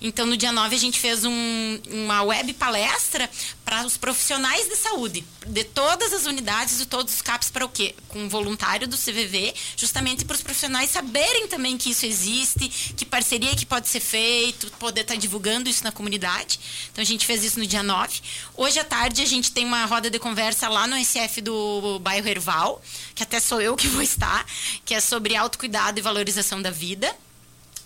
[0.00, 3.30] Então, no dia 9, a gente fez um- uma web palestra
[3.64, 7.68] para os profissionais de saúde, de todas as unidades e todos os CAPs, para o
[7.68, 7.94] quê?
[8.08, 13.04] Com um voluntário do CVV, justamente para os profissionais saberem também que isso existe, que
[13.04, 16.60] parceria que pode ser feito, poder estar divulgando isso na comunidade.
[16.92, 18.20] Então, a gente fez isso no dia 9.
[18.56, 22.28] Hoje à tarde, a gente tem uma roda de conversa lá no SF do bairro
[22.28, 22.82] Erval,
[23.14, 24.44] que até sou eu que vou estar,
[24.84, 26.81] que é sobre autocuidado e valorização da vida.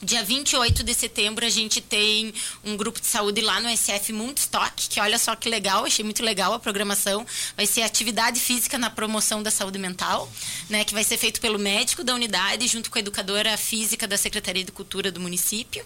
[0.02, 2.32] Dia 28 de setembro a gente tem
[2.62, 6.22] um grupo de saúde lá no SF Mundstock, que olha só que legal, achei muito
[6.22, 7.26] legal a programação.
[7.56, 10.30] Vai ser atividade física na promoção da saúde mental,
[10.68, 14.18] né, que vai ser feito pelo médico da unidade junto com a educadora física da
[14.18, 15.84] Secretaria de Cultura do município.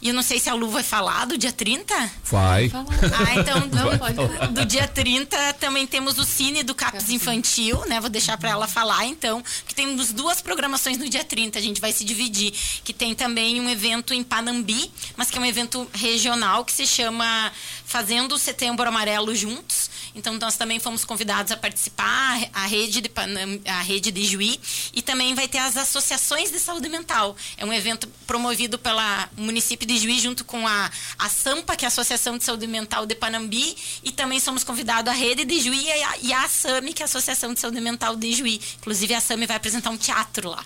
[0.00, 1.94] E eu não sei se a Lu vai falar do dia 30.
[2.24, 2.70] Vai.
[2.72, 4.14] Ah, então Não, pode.
[4.14, 8.00] do, do dia 30 também temos o Cine do CAPS Infantil, né?
[8.00, 11.80] Vou deixar para ela falar então, que temos duas programações no dia 30, a gente
[11.80, 12.52] vai se dividir,
[12.84, 16.86] que tem também um evento em Panambi, mas que é um evento regional que se
[16.86, 17.50] chama
[17.84, 19.90] Fazendo o Setembro Amarelo Juntos.
[20.18, 24.60] Então nós também fomos convidados a participar, a rede de Panam, a rede de Juí
[24.92, 27.36] e também vai ter as associações de saúde mental.
[27.56, 31.86] É um evento promovido pela município de Juí junto com a, a SAMPA, que é
[31.86, 35.84] a Associação de Saúde Mental de Panambi, e também somos convidados a rede de Juí
[35.84, 38.60] e a, e a ASAMI, que é a Associação de Saúde Mental de Juí.
[38.78, 40.64] Inclusive a ASAMI vai apresentar um teatro lá.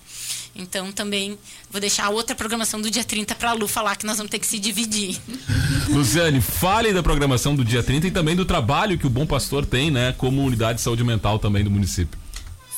[0.54, 1.38] Então também
[1.70, 4.30] vou deixar a outra programação do dia 30 para a Lu falar que nós vamos
[4.30, 5.18] ter que se dividir.
[5.88, 9.41] Luciane, fale da programação do dia 30 e também do trabalho que o Bom Pastor
[9.68, 12.18] tem, né, como unidade de saúde mental também do município.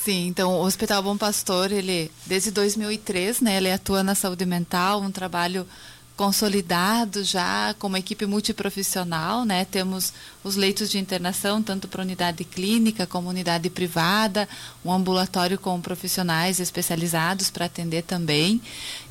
[0.05, 5.01] Sim, então o Hospital Bom Pastor, ele desde 2003, né, ele atua na saúde mental,
[5.01, 5.67] um trabalho
[6.17, 9.65] consolidado já com uma equipe multiprofissional, né?
[9.65, 10.13] Temos
[10.45, 14.49] os leitos de internação tanto para unidade clínica como unidade privada,
[14.85, 18.61] um ambulatório com profissionais especializados para atender também.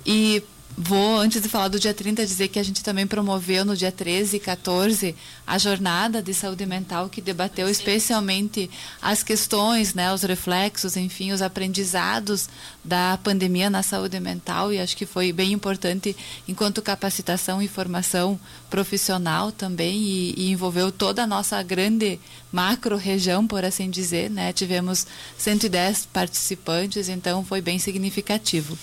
[0.06, 0.42] E
[0.76, 3.92] Vou, antes de falar do dia 30, dizer que a gente também promoveu no dia
[3.92, 5.16] 13 e 14
[5.46, 11.44] a jornada de saúde mental, que debateu especialmente as questões, né, os reflexos, enfim, os
[11.44, 12.50] aprendizados
[12.84, 16.16] da pandemia na saúde mental, e acho que foi bem importante
[16.48, 22.20] enquanto capacitação e formação profissional também, e, e envolveu toda a nossa grande
[22.52, 24.52] macro região, por assim dizer, né?
[24.52, 25.06] Tivemos
[25.38, 28.76] 110 participantes, então foi bem significativo.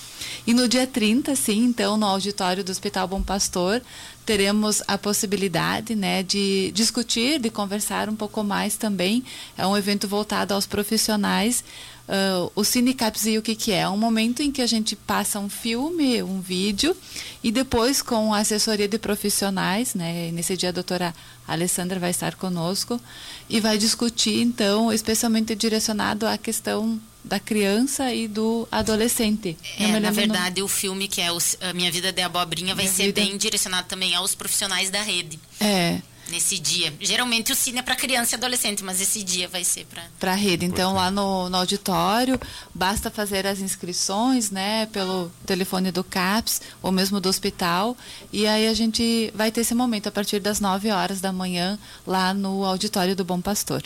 [0.46, 3.82] E no dia 30, sim, então, no auditório do Hospital Bom Pastor,
[4.24, 9.24] teremos a possibilidade, né, de discutir, de conversar um pouco mais também.
[9.56, 11.64] É um evento voltado aos profissionais.
[12.08, 13.80] Uh, o Cine Caps e o que, que é?
[13.80, 16.96] É um momento em que a gente passa um filme, um vídeo,
[17.42, 20.30] e depois com a assessoria de profissionais, né?
[20.32, 21.14] Nesse dia a doutora
[21.46, 23.00] Alessandra vai estar conosco
[23.48, 29.56] e vai discutir, então, especialmente direcionado à questão da criança e do adolescente.
[29.78, 32.96] É, na verdade, o filme que é o, a Minha Vida de Abobrinha vai Minha
[32.96, 35.38] ser Vida- bem direcionado também aos profissionais da rede.
[35.60, 36.00] É.
[36.30, 36.94] nesse dia.
[37.00, 40.30] Geralmente o cine é para criança e adolescente, mas esse dia vai ser para para
[40.32, 40.64] a rede.
[40.64, 42.38] Então, lá no, no auditório,
[42.72, 47.96] basta fazer as inscrições, né, pelo telefone do CAPS ou mesmo do hospital.
[48.32, 51.76] E aí a gente vai ter esse momento a partir das 9 horas da manhã,
[52.06, 53.82] lá no auditório do Bom Pastor.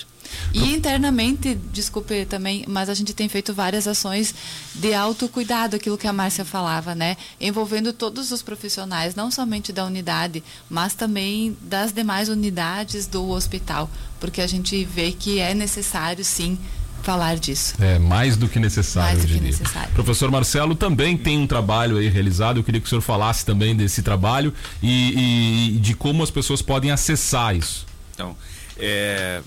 [0.52, 4.34] E internamente, desculpe também, mas a gente tem feito várias ações
[4.74, 7.16] de autocuidado, aquilo que a Márcia falava, né?
[7.40, 13.90] Envolvendo todos os profissionais, não somente da unidade, mas também das demais unidades do hospital,
[14.20, 16.58] porque a gente vê que é necessário sim
[17.02, 17.74] falar disso.
[17.80, 19.58] É mais do que necessário, Mais do eu que diria.
[19.58, 19.92] necessário.
[19.92, 22.58] Professor Marcelo também tem um trabalho aí realizado.
[22.58, 24.52] Eu queria que o senhor falasse também desse trabalho
[24.82, 27.86] e, e de como as pessoas podem acessar isso.
[28.14, 28.34] Então,
[28.78, 29.42] é,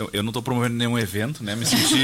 [0.00, 1.54] então, eu não estou promovendo nenhum evento, né?
[1.54, 1.94] Me senti,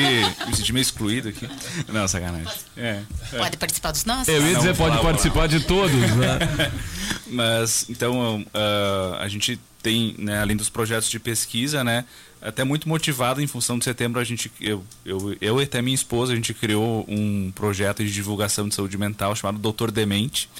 [0.47, 1.49] me senti meio excluído aqui.
[1.88, 2.53] Não, sacanagem.
[2.76, 3.01] É.
[3.38, 4.28] pode participar dos nossos.
[4.28, 6.72] Eu ia Não, dizer, vou pode falar, participar de todos, né?
[7.26, 12.05] Mas, então, ah, a gente tem, né, além dos projetos de pesquisa, né,
[12.42, 15.94] até muito motivado em função de setembro, a gente, eu, eu, eu e até minha
[15.94, 20.51] esposa, a gente criou um projeto de divulgação de saúde mental chamado Doutor Demente,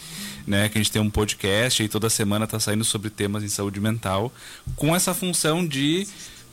[0.47, 3.49] né, que a gente tem um podcast e toda semana está saindo sobre temas em
[3.49, 4.32] saúde mental,
[4.74, 6.07] com essa função de,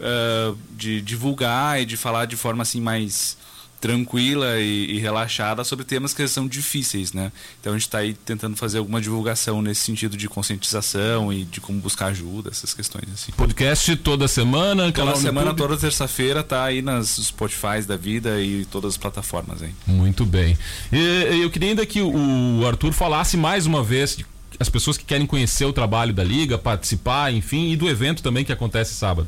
[0.04, 3.38] ah, de divulgar e de falar de forma assim mais
[3.80, 7.34] tranquila e, e relaxada sobre temas que são difíceis, né?
[7.60, 11.60] Então a gente está aí tentando fazer alguma divulgação nesse sentido de conscientização e de
[11.60, 13.34] como buscar ajuda, essas questões assim.
[13.34, 15.68] Podcast toda semana, Toda semana, YouTube.
[15.68, 19.72] toda terça-feira tá aí nas Spotify da vida e todas as plataformas aí.
[19.86, 20.58] Muito bem.
[20.90, 24.26] E, eu queria ainda que o Arthur falasse mais uma vez de
[24.60, 28.46] as pessoas que querem conhecer o trabalho da Liga, participar, enfim, e do evento também
[28.46, 29.28] que acontece sábado.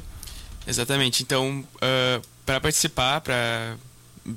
[0.67, 1.23] Exatamente.
[1.23, 1.65] Então,
[2.45, 3.77] para participar, para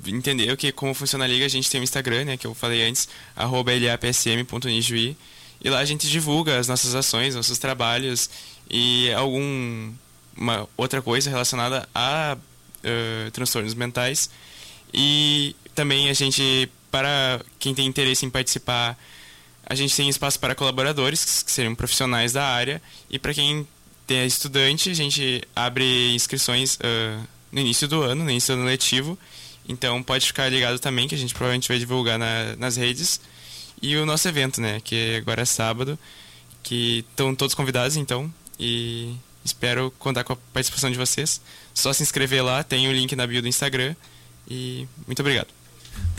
[0.05, 2.53] entender o que como funciona a liga, a gente tem o Instagram, né, que eu
[2.53, 5.17] falei antes, lapsm.nijuí,
[5.61, 8.29] e lá a gente divulga as nossas ações, nossos trabalhos
[8.69, 9.91] e algum
[10.37, 12.37] uma outra coisa relacionada a
[12.83, 14.29] eh, transtornos mentais.
[14.93, 18.97] E também a gente, para quem tem interesse em participar,
[19.65, 23.67] a gente tem espaço para colaboradores, que seriam profissionais da área, e para quem
[24.13, 28.67] é estudante, a gente abre inscrições ah, no início do ano, no início do ano
[28.69, 29.17] letivo.
[29.67, 33.19] Então pode ficar ligado também, que a gente provavelmente vai divulgar na- nas redes.
[33.81, 35.97] E o nosso evento, né, que agora é sábado,
[36.63, 41.39] que estão todos convidados, então, e espero contar com a participação de vocês.
[41.73, 43.95] Só se inscrever lá, tem o link na bio do Instagram.
[44.49, 45.47] E muito obrigado.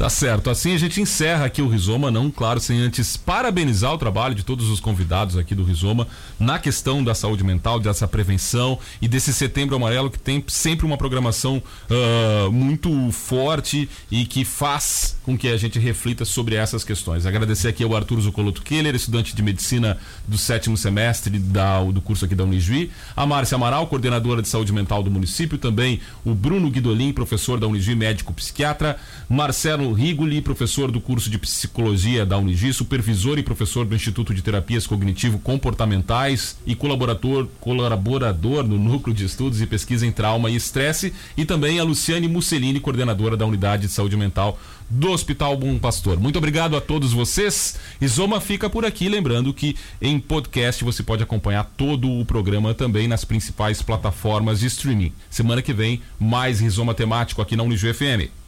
[0.00, 0.48] Tá certo.
[0.48, 4.42] Assim a gente encerra aqui o Rizoma, não, claro, sem antes parabenizar o trabalho de
[4.42, 6.08] todos os convidados aqui do Rizoma
[6.38, 10.96] na questão da saúde mental, dessa prevenção e desse setembro amarelo que tem sempre uma
[10.96, 17.26] programação ah, muito forte e que faz com que a gente reflita sobre essas questões.
[17.26, 22.24] Agradecer aqui ao Arthur Zucoloto Keller, estudante de medicina do sétimo semestre da, do curso
[22.24, 26.70] aqui da Unijuí, a Márcia Amaral, coordenadora de saúde mental do município, também o Bruno
[26.70, 28.96] Guidolin, professor da Unijuí, médico psiquiatra,
[29.28, 29.59] Marcelo
[29.94, 34.86] Rigoli, professor do curso de psicologia da Unijuí, supervisor e professor do Instituto de Terapias
[34.86, 41.44] Cognitivo-Comportamentais e colaborador, colaborador no Núcleo de Estudos e Pesquisa em Trauma e Estresse, e
[41.44, 44.58] também a Luciane Mussolini, coordenadora da Unidade de Saúde Mental
[44.88, 46.18] do Hospital Bom Pastor.
[46.18, 47.78] Muito obrigado a todos vocês.
[48.00, 53.06] Isoma fica por aqui, lembrando que em podcast você pode acompanhar todo o programa também
[53.06, 55.12] nas principais plataformas de streaming.
[55.28, 58.40] Semana que vem, mais Rizoma temático aqui na Unijuí FM.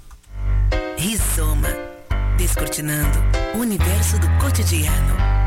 [1.02, 1.68] Rizoma.
[2.38, 3.18] Descortinando
[3.56, 5.41] o universo do cotidiano.